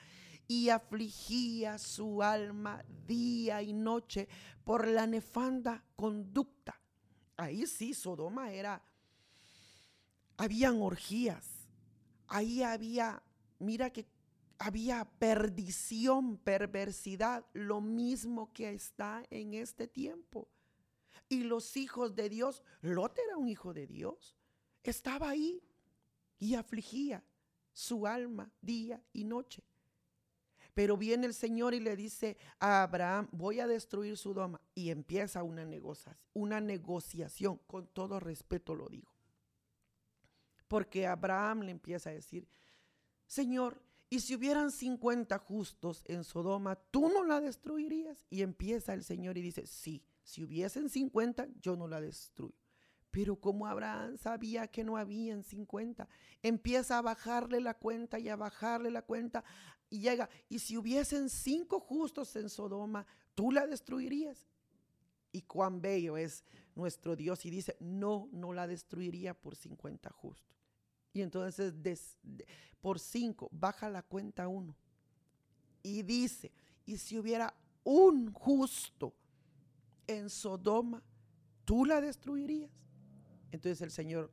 y 0.46 0.70
afligía 0.70 1.78
su 1.78 2.22
alma 2.22 2.84
día 3.06 3.62
y 3.62 3.72
noche 3.72 4.28
por 4.64 4.86
la 4.88 5.06
nefanda 5.06 5.84
conducta. 5.94 6.80
Ahí 7.36 7.66
sí, 7.66 7.94
Sodoma 7.94 8.52
era, 8.52 8.82
habían 10.36 10.80
orgías, 10.80 11.68
ahí 12.26 12.62
había, 12.62 13.22
mira 13.58 13.90
que 13.90 14.06
había 14.58 15.04
perdición, 15.04 16.36
perversidad, 16.38 17.46
lo 17.52 17.80
mismo 17.80 18.52
que 18.52 18.72
está 18.72 19.24
en 19.30 19.54
este 19.54 19.86
tiempo. 19.86 20.48
Y 21.28 21.44
los 21.44 21.76
hijos 21.76 22.14
de 22.16 22.28
Dios, 22.28 22.62
Lot 22.80 23.18
era 23.18 23.36
un 23.36 23.48
hijo 23.48 23.72
de 23.72 23.86
Dios, 23.86 24.36
estaba 24.82 25.28
ahí 25.30 25.62
y 26.38 26.54
afligía 26.54 27.24
su 27.72 28.06
alma 28.06 28.50
día 28.60 29.02
y 29.12 29.24
noche. 29.24 29.62
Pero 30.74 30.96
viene 30.96 31.26
el 31.26 31.34
Señor 31.34 31.74
y 31.74 31.80
le 31.80 31.96
dice 31.96 32.36
a 32.60 32.84
Abraham, 32.84 33.28
voy 33.32 33.58
a 33.60 33.66
destruir 33.66 34.16
su 34.16 34.32
doma. 34.32 34.60
Y 34.74 34.90
empieza 34.90 35.42
una 35.42 35.66
una 36.34 36.60
negociación, 36.60 37.58
con 37.66 37.88
todo 37.88 38.20
respeto 38.20 38.74
lo 38.76 38.88
digo. 38.88 39.12
Porque 40.68 41.06
Abraham 41.06 41.62
le 41.62 41.72
empieza 41.72 42.10
a 42.10 42.12
decir, 42.12 42.46
Señor, 43.26 43.82
y 44.10 44.20
si 44.20 44.34
hubieran 44.34 44.70
50 44.70 45.38
justos 45.38 46.02
en 46.06 46.24
Sodoma, 46.24 46.76
¿tú 46.90 47.08
no 47.08 47.24
la 47.24 47.40
destruirías? 47.40 48.26
Y 48.30 48.42
empieza 48.42 48.94
el 48.94 49.04
Señor 49.04 49.36
y 49.36 49.42
dice, 49.42 49.66
sí, 49.66 50.02
si 50.22 50.42
hubiesen 50.44 50.88
50, 50.88 51.48
yo 51.60 51.76
no 51.76 51.88
la 51.88 52.00
destruyo. 52.00 52.54
Pero 53.10 53.36
como 53.36 53.66
Abraham 53.66 54.16
sabía 54.16 54.66
que 54.68 54.84
no 54.84 54.96
habían 54.96 55.42
50, 55.42 56.08
empieza 56.42 56.98
a 56.98 57.02
bajarle 57.02 57.60
la 57.60 57.74
cuenta 57.74 58.18
y 58.18 58.28
a 58.28 58.36
bajarle 58.36 58.90
la 58.90 59.02
cuenta 59.02 59.44
y 59.90 60.00
llega, 60.00 60.28
y 60.48 60.58
si 60.58 60.76
hubiesen 60.76 61.30
cinco 61.30 61.80
justos 61.80 62.36
en 62.36 62.48
Sodoma, 62.50 63.06
tú 63.34 63.52
la 63.52 63.66
destruirías. 63.66 64.46
Y 65.32 65.42
cuán 65.42 65.80
bello 65.80 66.16
es 66.16 66.44
nuestro 66.74 67.14
Dios 67.16 67.44
y 67.44 67.50
dice, 67.50 67.76
no, 67.80 68.28
no 68.32 68.52
la 68.52 68.66
destruiría 68.66 69.34
por 69.34 69.56
50 69.56 70.10
justos. 70.10 70.57
Y 71.12 71.22
entonces 71.22 71.74
por 72.80 73.00
cinco 73.00 73.48
baja 73.52 73.88
la 73.88 74.02
cuenta 74.02 74.48
uno 74.48 74.76
y 75.82 76.02
dice, 76.02 76.52
y 76.86 76.98
si 76.98 77.18
hubiera 77.18 77.54
un 77.84 78.32
justo 78.32 79.14
en 80.06 80.30
Sodoma, 80.30 81.02
tú 81.64 81.84
la 81.84 82.00
destruirías. 82.00 82.70
Entonces 83.50 83.80
el 83.82 83.90
Señor 83.90 84.32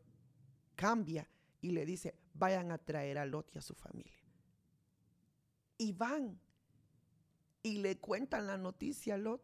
cambia 0.76 1.30
y 1.62 1.72
le 1.72 1.86
dice, 1.86 2.16
vayan 2.34 2.72
a 2.72 2.78
traer 2.78 3.18
a 3.18 3.26
Lot 3.26 3.50
y 3.56 3.58
a 3.58 3.62
su 3.62 3.74
familia. 3.74 4.24
Y 5.78 5.92
van 5.94 6.40
y 7.64 7.78
le 7.78 7.98
cuentan 7.98 8.48
la 8.48 8.58
noticia 8.58 9.16
a 9.16 9.18
Lot 9.18 9.42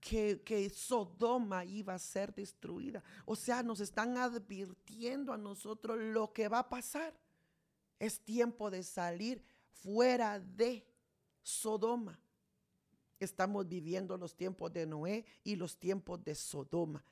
que, 0.00 0.42
que, 0.42 0.70
Sodoma 0.70 1.64
iba 1.64 1.94
a 1.94 1.98
ser 1.98 2.34
destruida. 2.34 3.02
O 3.26 3.36
sea, 3.36 3.62
nos 3.62 3.80
están 3.80 4.16
advirtiendo 4.16 5.32
a 5.32 5.38
nosotros 5.38 5.98
lo 5.98 6.32
que 6.32 6.48
va 6.48 6.60
a 6.60 6.68
pasar. 6.68 7.14
Es 7.98 8.20
tiempo 8.20 8.70
de 8.70 8.82
salir 8.82 9.42
fuera 9.82 10.40
de 10.40 10.86
Sodoma. 11.42 12.18
Estamos 13.18 13.68
viviendo 13.68 14.16
los 14.16 14.34
tiempos 14.34 14.72
de 14.72 14.86
Noé 14.86 15.26
y 15.44 15.56
los 15.56 15.78
tiempos 15.78 16.24
de 16.24 16.34
Sodoma, 16.34 17.04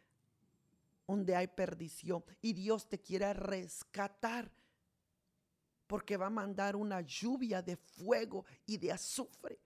donde 1.06 1.36
hay 1.36 1.46
perdición 1.46 2.24
y 2.40 2.54
Dios 2.54 2.88
te 2.88 2.98
quiere 2.98 3.32
rescatar 3.34 4.50
porque 5.86 6.16
va 6.16 6.26
a 6.26 6.30
mandar 6.30 6.76
una 6.76 7.00
lluvia 7.00 7.62
de 7.62 7.76
fuego 7.76 8.44
y 8.66 8.76
de 8.76 8.92
azufre 8.92 9.58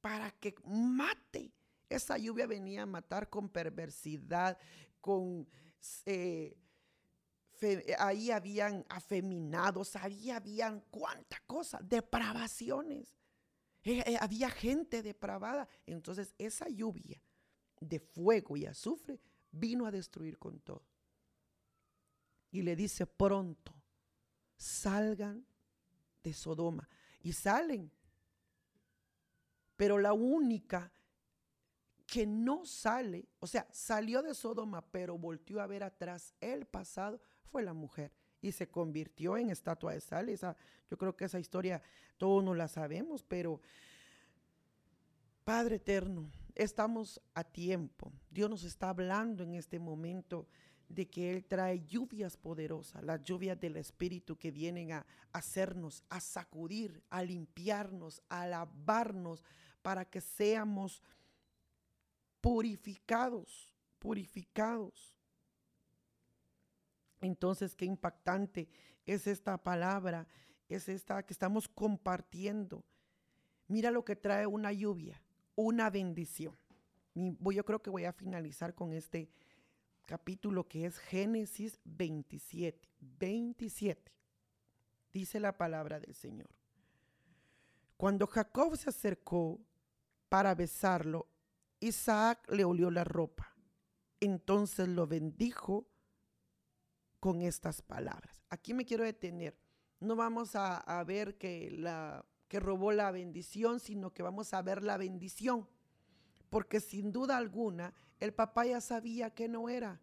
para 0.00 0.30
que 0.32 0.54
mate. 0.64 1.52
Esa 1.88 2.18
lluvia 2.18 2.46
venía 2.46 2.82
a 2.82 2.86
matar 2.86 3.28
con 3.28 3.48
perversidad, 3.48 4.58
con... 5.00 5.48
Eh, 6.04 6.56
ahí 7.98 8.30
habían 8.30 8.84
afeminados, 8.88 9.96
ahí 9.96 10.30
habían 10.30 10.80
cuánta 10.90 11.40
cosa, 11.46 11.80
depravaciones. 11.82 13.16
Eh, 13.84 14.02
eh, 14.06 14.16
había 14.20 14.50
gente 14.50 15.02
depravada. 15.02 15.68
Entonces 15.86 16.34
esa 16.38 16.68
lluvia 16.68 17.22
de 17.80 17.98
fuego 17.98 18.56
y 18.56 18.66
azufre 18.66 19.20
vino 19.50 19.86
a 19.86 19.90
destruir 19.90 20.38
con 20.38 20.60
todo. 20.60 20.84
Y 22.50 22.62
le 22.62 22.76
dice 22.76 23.06
pronto, 23.06 23.74
salgan 24.56 25.46
de 26.22 26.32
Sodoma. 26.32 26.88
Y 27.20 27.32
salen. 27.32 27.90
Pero 29.76 29.98
la 29.98 30.12
única 30.12 30.92
que 32.08 32.26
no 32.26 32.64
sale, 32.64 33.28
o 33.38 33.46
sea, 33.46 33.68
salió 33.70 34.22
de 34.22 34.34
Sodoma, 34.34 34.82
pero 34.90 35.18
volvió 35.18 35.60
a 35.60 35.66
ver 35.66 35.82
atrás 35.82 36.32
el 36.40 36.64
pasado, 36.64 37.20
fue 37.50 37.62
la 37.62 37.74
mujer 37.74 38.10
y 38.40 38.50
se 38.52 38.66
convirtió 38.66 39.36
en 39.36 39.50
estatua 39.50 39.92
de 39.92 40.00
sal. 40.00 40.30
Esa, 40.30 40.56
yo 40.90 40.96
creo 40.96 41.14
que 41.14 41.26
esa 41.26 41.38
historia 41.38 41.82
todos 42.16 42.42
no 42.42 42.54
la 42.54 42.66
sabemos, 42.66 43.22
pero 43.22 43.60
Padre 45.44 45.76
eterno, 45.76 46.30
estamos 46.54 47.20
a 47.34 47.44
tiempo. 47.44 48.10
Dios 48.30 48.48
nos 48.48 48.64
está 48.64 48.88
hablando 48.88 49.42
en 49.42 49.54
este 49.54 49.78
momento 49.78 50.48
de 50.88 51.10
que 51.10 51.30
Él 51.30 51.44
trae 51.44 51.84
lluvias 51.84 52.38
poderosas, 52.38 53.04
las 53.04 53.22
lluvias 53.22 53.60
del 53.60 53.76
Espíritu 53.76 54.38
que 54.38 54.50
vienen 54.50 54.92
a 54.92 55.06
hacernos, 55.32 56.02
a 56.08 56.20
sacudir, 56.20 57.02
a 57.10 57.22
limpiarnos, 57.22 58.22
a 58.30 58.46
lavarnos, 58.46 59.44
para 59.82 60.06
que 60.06 60.22
seamos 60.22 61.02
purificados, 62.40 63.72
purificados. 63.98 65.14
Entonces, 67.20 67.74
qué 67.74 67.84
impactante 67.84 68.68
es 69.04 69.26
esta 69.26 69.58
palabra, 69.58 70.26
es 70.68 70.88
esta 70.88 71.22
que 71.24 71.32
estamos 71.32 71.68
compartiendo. 71.68 72.84
Mira 73.66 73.90
lo 73.90 74.04
que 74.04 74.16
trae 74.16 74.46
una 74.46 74.72
lluvia, 74.72 75.20
una 75.56 75.90
bendición. 75.90 76.56
Yo 77.14 77.64
creo 77.64 77.82
que 77.82 77.90
voy 77.90 78.04
a 78.04 78.12
finalizar 78.12 78.74
con 78.74 78.92
este 78.92 79.30
capítulo 80.06 80.68
que 80.68 80.86
es 80.86 80.98
Génesis 80.98 81.80
27. 81.84 82.88
27. 83.00 84.12
Dice 85.12 85.40
la 85.40 85.56
palabra 85.56 85.98
del 85.98 86.14
Señor. 86.14 86.48
Cuando 87.96 88.26
Jacob 88.26 88.76
se 88.76 88.90
acercó 88.90 89.58
para 90.28 90.54
besarlo, 90.54 91.26
Isaac 91.80 92.50
le 92.50 92.64
olió 92.64 92.90
la 92.90 93.04
ropa. 93.04 93.54
Entonces 94.20 94.88
lo 94.88 95.06
bendijo 95.06 95.88
con 97.20 97.42
estas 97.42 97.82
palabras. 97.82 98.42
Aquí 98.50 98.74
me 98.74 98.84
quiero 98.84 99.04
detener. 99.04 99.56
No 100.00 100.16
vamos 100.16 100.54
a, 100.54 101.04
ver 101.04 101.36
que, 101.38 101.70
la, 101.70 102.24
que 102.46 102.60
robó 102.60 102.92
la 102.92 103.10
bendición, 103.10 103.80
sino 103.80 104.12
que 104.12 104.22
vamos 104.22 104.54
a 104.54 104.62
ver 104.62 104.82
la 104.82 104.96
bendición. 104.96 105.68
Porque 106.50 106.80
sin 106.80 107.12
duda 107.12 107.36
alguna, 107.36 107.92
el 108.20 108.32
papá 108.32 108.64
ya 108.66 108.80
sabía 108.80 109.30
que 109.30 109.48
no 109.48 109.68
era. 109.68 110.00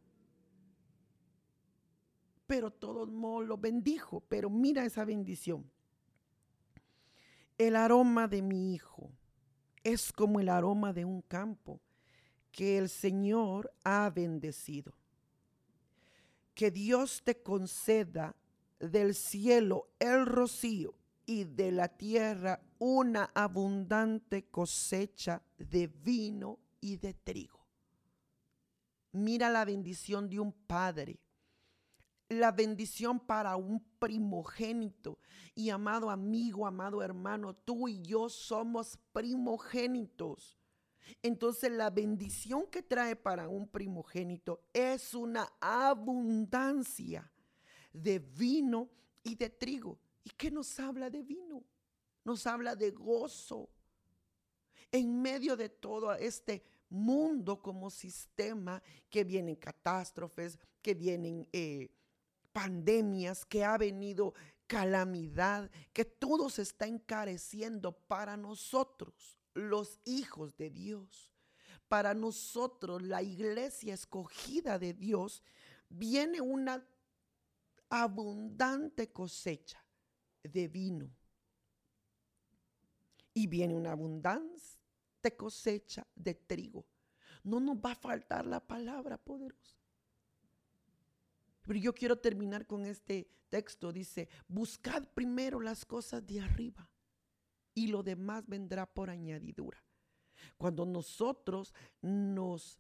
Pero 2.46 2.72
todo 2.72 3.08
modos 3.08 3.48
lo 3.48 3.58
bendijo. 3.58 4.22
Pero 4.28 4.50
mira 4.50 4.86
esa 4.86 5.06
bendición. 5.06 5.70
El 7.58 7.76
aroma 7.78 8.28
de 8.28 8.42
mi 8.42 8.74
hijo 8.74 9.12
es 9.86 10.12
como 10.12 10.42
el 10.42 10.50
aroma 10.50 10.92
de 10.92 11.06
un 11.06 11.22
campo 11.22 11.80
que 12.52 12.78
el 12.78 12.90
Señor 12.90 13.74
ha 13.86 14.10
bendecido 14.10 14.94
que 16.56 16.72
Dios 16.72 17.22
te 17.24 17.44
conceda 17.44 18.34
del 18.80 19.14
cielo 19.14 19.90
el 20.00 20.26
rocío 20.26 20.96
y 21.26 21.44
de 21.44 21.72
la 21.72 21.90
tierra 21.90 22.62
una 22.80 23.30
abundante 23.36 24.46
cosecha 24.46 25.42
de 25.58 25.88
vino 25.88 26.60
y 26.80 26.98
de 26.98 27.14
trigo. 27.14 27.60
Mira 29.12 29.50
la 29.50 29.66
bendición 29.66 30.30
de 30.30 30.40
un 30.40 30.52
padre, 30.52 31.20
la 32.30 32.52
bendición 32.52 33.20
para 33.20 33.56
un 33.56 33.84
primogénito. 34.00 35.20
Y 35.54 35.70
amado 35.70 36.10
amigo, 36.10 36.66
amado 36.66 37.02
hermano, 37.02 37.56
tú 37.56 37.88
y 37.88 38.02
yo 38.02 38.30
somos 38.30 38.98
primogénitos. 39.14 40.58
Entonces 41.22 41.72
la 41.72 41.90
bendición 41.90 42.66
que 42.68 42.82
trae 42.82 43.16
para 43.16 43.48
un 43.48 43.68
primogénito 43.68 44.64
es 44.74 45.14
una 45.14 45.52
abundancia 45.60 47.32
de 47.94 48.20
vino 48.20 48.90
y 49.24 49.36
de 49.36 49.50
trigo. 49.50 50.00
¿Y 50.24 50.32
qué 50.32 50.50
nos 50.50 50.80
habla 50.80 51.10
de 51.10 51.22
vino? 51.22 51.64
Nos 52.24 52.48
habla 52.48 52.76
de 52.76 52.92
gozo. 52.92 53.70
En 54.92 55.22
medio 55.22 55.56
de 55.56 55.70
todo 55.70 56.14
este 56.14 56.64
mundo 56.90 57.62
como 57.62 57.90
sistema, 57.90 58.82
que 59.10 59.24
vienen 59.24 59.56
catástrofes, 59.56 60.58
que 60.82 60.94
vienen 60.94 61.48
eh, 61.52 61.90
pandemias, 62.56 63.44
que 63.44 63.66
ha 63.66 63.78
venido 63.78 64.34
calamidad, 64.66 65.70
que 65.92 66.06
todo 66.06 66.50
se 66.50 66.62
está 66.62 66.88
encareciendo 66.88 67.92
para 67.92 68.38
nosotros 68.38 69.38
los 69.54 70.00
hijos 70.06 70.56
de 70.56 70.70
Dios. 70.70 71.34
Para 71.90 72.14
nosotros, 72.14 73.02
la 73.02 73.22
iglesia 73.22 73.94
escogida 73.94 74.80
de 74.80 74.94
Dios, 74.94 75.44
viene 75.90 76.40
una 76.40 76.82
abundante 77.90 79.12
cosecha 79.12 79.86
de 80.42 80.70
vino. 80.70 81.14
Y 83.34 83.48
viene 83.48 83.76
una 83.76 83.92
abundancia 83.92 84.80
de 85.22 85.36
cosecha 85.36 86.08
de 86.16 86.36
trigo. 86.36 86.86
No 87.44 87.60
nos 87.60 87.76
va 87.76 87.92
a 87.92 87.96
faltar 87.96 88.46
la 88.46 88.66
palabra 88.66 89.18
poderosa. 89.18 89.85
Pero 91.66 91.80
yo 91.80 91.94
quiero 91.94 92.18
terminar 92.18 92.68
con 92.68 92.86
este 92.86 93.30
texto. 93.50 93.92
Dice, 93.92 94.30
buscad 94.48 95.04
primero 95.14 95.60
las 95.60 95.86
cosas 95.86 96.26
de 96.26 96.42
arriba 96.42 96.90
y 97.74 97.88
lo 97.88 98.04
demás 98.04 98.46
vendrá 98.48 98.86
por 98.86 99.10
añadidura. 99.10 99.84
Cuando 100.58 100.86
nosotros 100.86 101.74
nos 102.02 102.78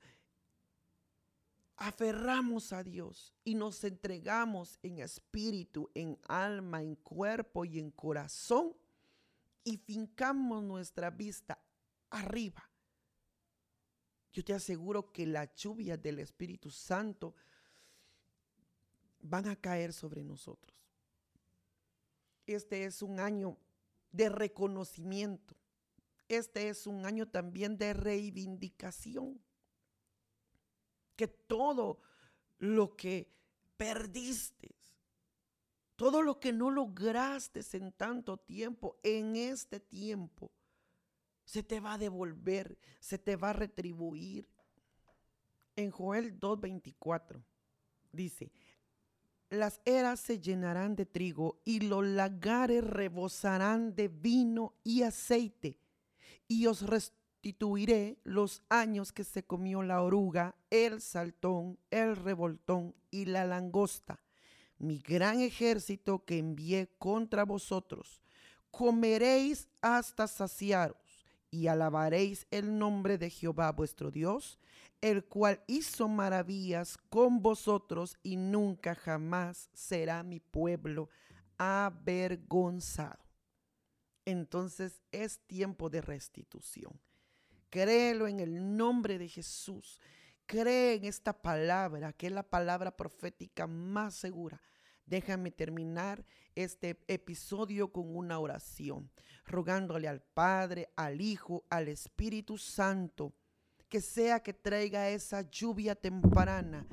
aferramos 1.77 2.71
a 2.71 2.83
Dios 2.83 3.33
y 3.43 3.55
nos 3.55 3.83
entregamos 3.83 4.79
en 4.81 4.99
espíritu, 4.99 5.89
en 5.93 6.17
alma, 6.27 6.81
en 6.81 6.95
cuerpo 6.95 7.65
y 7.65 7.79
en 7.79 7.91
corazón 7.91 8.75
y 9.63 9.77
fincamos 9.77 10.63
nuestra 10.63 11.09
vista 11.09 11.59
arriba, 12.09 12.69
yo 14.31 14.43
te 14.43 14.53
aseguro 14.53 15.11
que 15.11 15.25
las 15.25 15.55
lluvias 15.55 16.01
del 16.01 16.19
Espíritu 16.19 16.69
Santo 16.69 17.35
van 19.25 19.47
a 19.47 19.55
caer 19.55 19.93
sobre 19.93 20.23
nosotros. 20.23 20.75
Este 22.45 22.85
es 22.85 23.01
un 23.01 23.19
año 23.19 23.57
de 24.11 24.29
reconocimiento. 24.29 25.55
Este 26.27 26.69
es 26.69 26.87
un 26.87 27.05
año 27.05 27.27
también 27.27 27.77
de 27.77 27.93
reivindicación. 27.93 29.41
Que 31.15 31.27
todo 31.27 32.01
lo 32.59 32.95
que 32.95 33.31
perdiste, 33.77 34.75
todo 35.95 36.21
lo 36.21 36.39
que 36.39 36.53
no 36.53 36.69
lograste 36.69 37.61
en 37.73 37.91
tanto 37.93 38.37
tiempo, 38.37 38.97
en 39.03 39.35
este 39.35 39.79
tiempo, 39.79 40.51
se 41.45 41.63
te 41.63 41.79
va 41.79 41.93
a 41.93 41.97
devolver, 41.97 42.77
se 42.99 43.17
te 43.17 43.35
va 43.35 43.51
a 43.51 43.53
retribuir. 43.53 44.47
En 45.75 45.91
Joel 45.91 46.39
2.24 46.39 47.43
dice, 48.11 48.51
las 49.55 49.81
eras 49.85 50.19
se 50.19 50.39
llenarán 50.39 50.95
de 50.95 51.05
trigo 51.05 51.59
y 51.65 51.79
los 51.79 52.05
lagares 52.05 52.83
rebosarán 52.83 53.95
de 53.95 54.07
vino 54.07 54.73
y 54.83 55.03
aceite. 55.03 55.79
Y 56.47 56.67
os 56.67 56.83
restituiré 56.83 58.17
los 58.23 58.61
años 58.69 59.11
que 59.11 59.23
se 59.23 59.43
comió 59.43 59.81
la 59.81 60.01
oruga, 60.01 60.55
el 60.69 61.01
saltón, 61.01 61.79
el 61.89 62.15
revoltón 62.15 62.93
y 63.09 63.25
la 63.25 63.45
langosta, 63.45 64.21
mi 64.77 64.99
gran 64.99 65.39
ejército 65.41 66.23
que 66.25 66.37
envié 66.37 66.89
contra 66.97 67.45
vosotros. 67.45 68.21
Comeréis 68.71 69.67
hasta 69.81 70.27
saciaros 70.27 71.04
y 71.55 71.69
alabaréis 71.69 72.45
el 72.51 72.77
nombre 72.77 73.17
de 73.17 73.29
Jehová 73.29 73.71
vuestro 73.71 74.11
Dios, 74.11 74.59
el 74.99 75.23
cual 75.23 75.63
hizo 75.67 76.09
maravillas 76.09 76.97
con 77.09 77.41
vosotros 77.41 78.17
y 78.23 78.35
nunca 78.35 78.93
jamás 78.93 79.69
será 79.73 80.21
mi 80.23 80.41
pueblo 80.41 81.09
avergonzado. 81.57 83.23
Entonces 84.25 85.01
es 85.13 85.39
tiempo 85.47 85.89
de 85.89 86.01
restitución. 86.01 86.99
Créelo 87.69 88.27
en 88.27 88.41
el 88.41 88.75
nombre 88.75 89.17
de 89.17 89.29
Jesús. 89.29 90.01
Cree 90.45 90.95
en 90.95 91.05
esta 91.05 91.41
palabra, 91.41 92.11
que 92.11 92.27
es 92.27 92.33
la 92.33 92.43
palabra 92.43 92.97
profética 92.97 93.65
más 93.65 94.13
segura. 94.15 94.61
Déjame 95.05 95.51
terminar 95.51 96.25
este 96.55 97.03
episodio 97.07 97.91
con 97.91 98.15
una 98.15 98.39
oración, 98.39 99.11
rogándole 99.45 100.07
al 100.07 100.21
Padre, 100.21 100.89
al 100.95 101.21
Hijo, 101.21 101.65
al 101.69 101.87
Espíritu 101.89 102.57
Santo, 102.57 103.33
que 103.89 104.01
sea 104.01 104.41
que 104.41 104.53
traiga 104.53 105.09
esa 105.09 105.41
lluvia 105.49 105.95
temprana, 105.95 106.87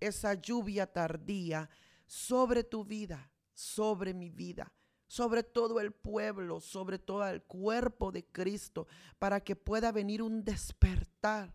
esa 0.00 0.34
lluvia 0.34 0.86
tardía 0.86 1.70
sobre 2.06 2.64
tu 2.64 2.84
vida, 2.84 3.30
sobre 3.54 4.12
mi 4.12 4.30
vida, 4.30 4.72
sobre 5.06 5.42
todo 5.42 5.80
el 5.80 5.92
pueblo, 5.92 6.60
sobre 6.60 6.98
todo 6.98 7.26
el 7.26 7.42
cuerpo 7.42 8.12
de 8.12 8.24
Cristo, 8.24 8.86
para 9.18 9.40
que 9.40 9.56
pueda 9.56 9.92
venir 9.92 10.22
un 10.22 10.44
despertar, 10.44 11.54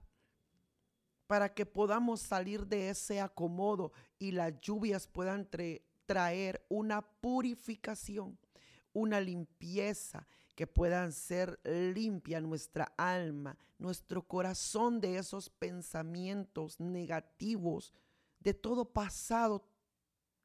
para 1.28 1.54
que 1.54 1.66
podamos 1.66 2.22
salir 2.22 2.66
de 2.66 2.90
ese 2.90 3.22
acomodo 3.22 3.92
y 4.20 4.32
las 4.32 4.60
lluvias 4.62 5.08
puedan 5.08 5.46
traer 6.12 6.66
una 6.68 7.02
purificación, 7.02 8.38
una 8.92 9.22
limpieza, 9.22 10.28
que 10.56 10.68
puedan 10.68 11.14
ser 11.14 11.58
limpia 11.64 12.42
nuestra 12.42 12.94
alma, 12.98 13.58
nuestro 13.80 14.28
corazón 14.28 15.00
de 15.00 15.18
esos 15.18 15.50
pensamientos 15.50 16.82
negativos, 16.82 17.94
de 18.40 18.54
todo 18.54 18.84
pasado 18.84 19.66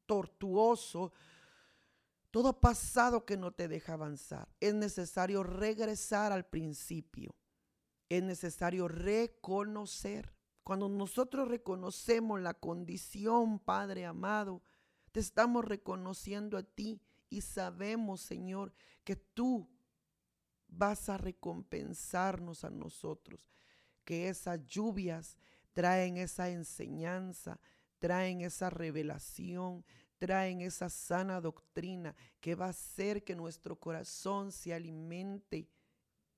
tortuoso, 0.05 1.11
todo 2.31 2.61
pasado 2.61 3.25
que 3.25 3.35
no 3.35 3.51
te 3.51 3.67
deja 3.67 3.93
avanzar. 3.93 4.47
Es 4.61 4.73
necesario 4.73 5.43
regresar 5.43 6.31
al 6.31 6.45
principio. 6.45 7.35
Es 8.07 8.23
necesario 8.23 8.87
reconocer. 8.87 10.33
Cuando 10.63 10.87
nosotros 10.87 11.49
reconocemos 11.49 12.39
la 12.39 12.53
condición, 12.53 13.59
Padre 13.59 14.05
amado, 14.05 14.61
te 15.17 15.21
estamos 15.21 15.65
reconociendo 15.65 16.59
a 16.59 16.61
ti 16.61 17.01
y 17.27 17.41
sabemos, 17.41 18.21
Señor, 18.21 18.71
que 19.03 19.15
tú 19.15 19.67
vas 20.67 21.09
a 21.09 21.17
recompensarnos 21.17 22.63
a 22.63 22.69
nosotros, 22.69 23.49
que 24.05 24.29
esas 24.29 24.63
lluvias 24.67 25.35
traen 25.73 26.17
esa 26.17 26.49
enseñanza, 26.49 27.59
traen 27.97 28.41
esa 28.41 28.69
revelación, 28.69 29.83
traen 30.19 30.61
esa 30.61 30.87
sana 30.87 31.41
doctrina 31.41 32.15
que 32.39 32.53
va 32.53 32.67
a 32.67 32.69
hacer 32.69 33.23
que 33.23 33.35
nuestro 33.35 33.79
corazón 33.79 34.51
se 34.51 34.71
alimente 34.71 35.67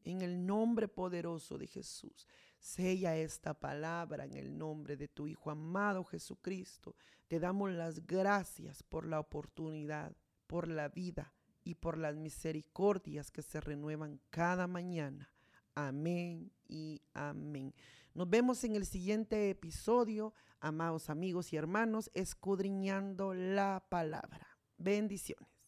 en 0.05 0.21
el 0.21 0.45
nombre 0.45 0.87
poderoso 0.87 1.57
de 1.57 1.67
Jesús. 1.67 2.25
Sella 2.59 3.15
esta 3.15 3.53
palabra 3.53 4.25
en 4.25 4.35
el 4.35 4.57
nombre 4.57 4.97
de 4.97 5.07
tu 5.07 5.27
Hijo 5.27 5.49
amado 5.49 6.03
Jesucristo. 6.03 6.95
Te 7.27 7.39
damos 7.39 7.71
las 7.71 8.05
gracias 8.05 8.83
por 8.83 9.05
la 9.05 9.19
oportunidad, 9.19 10.15
por 10.45 10.67
la 10.67 10.89
vida 10.89 11.33
y 11.63 11.75
por 11.75 11.97
las 11.97 12.15
misericordias 12.15 13.31
que 13.31 13.41
se 13.41 13.61
renuevan 13.61 14.19
cada 14.29 14.67
mañana. 14.67 15.29
Amén 15.75 16.51
y 16.67 17.01
amén. 17.13 17.73
Nos 18.13 18.29
vemos 18.29 18.63
en 18.63 18.75
el 18.75 18.85
siguiente 18.85 19.49
episodio, 19.49 20.33
amados 20.59 21.09
amigos 21.09 21.53
y 21.53 21.57
hermanos, 21.57 22.11
escudriñando 22.13 23.33
la 23.33 23.85
palabra. 23.89 24.57
Bendiciones. 24.77 25.58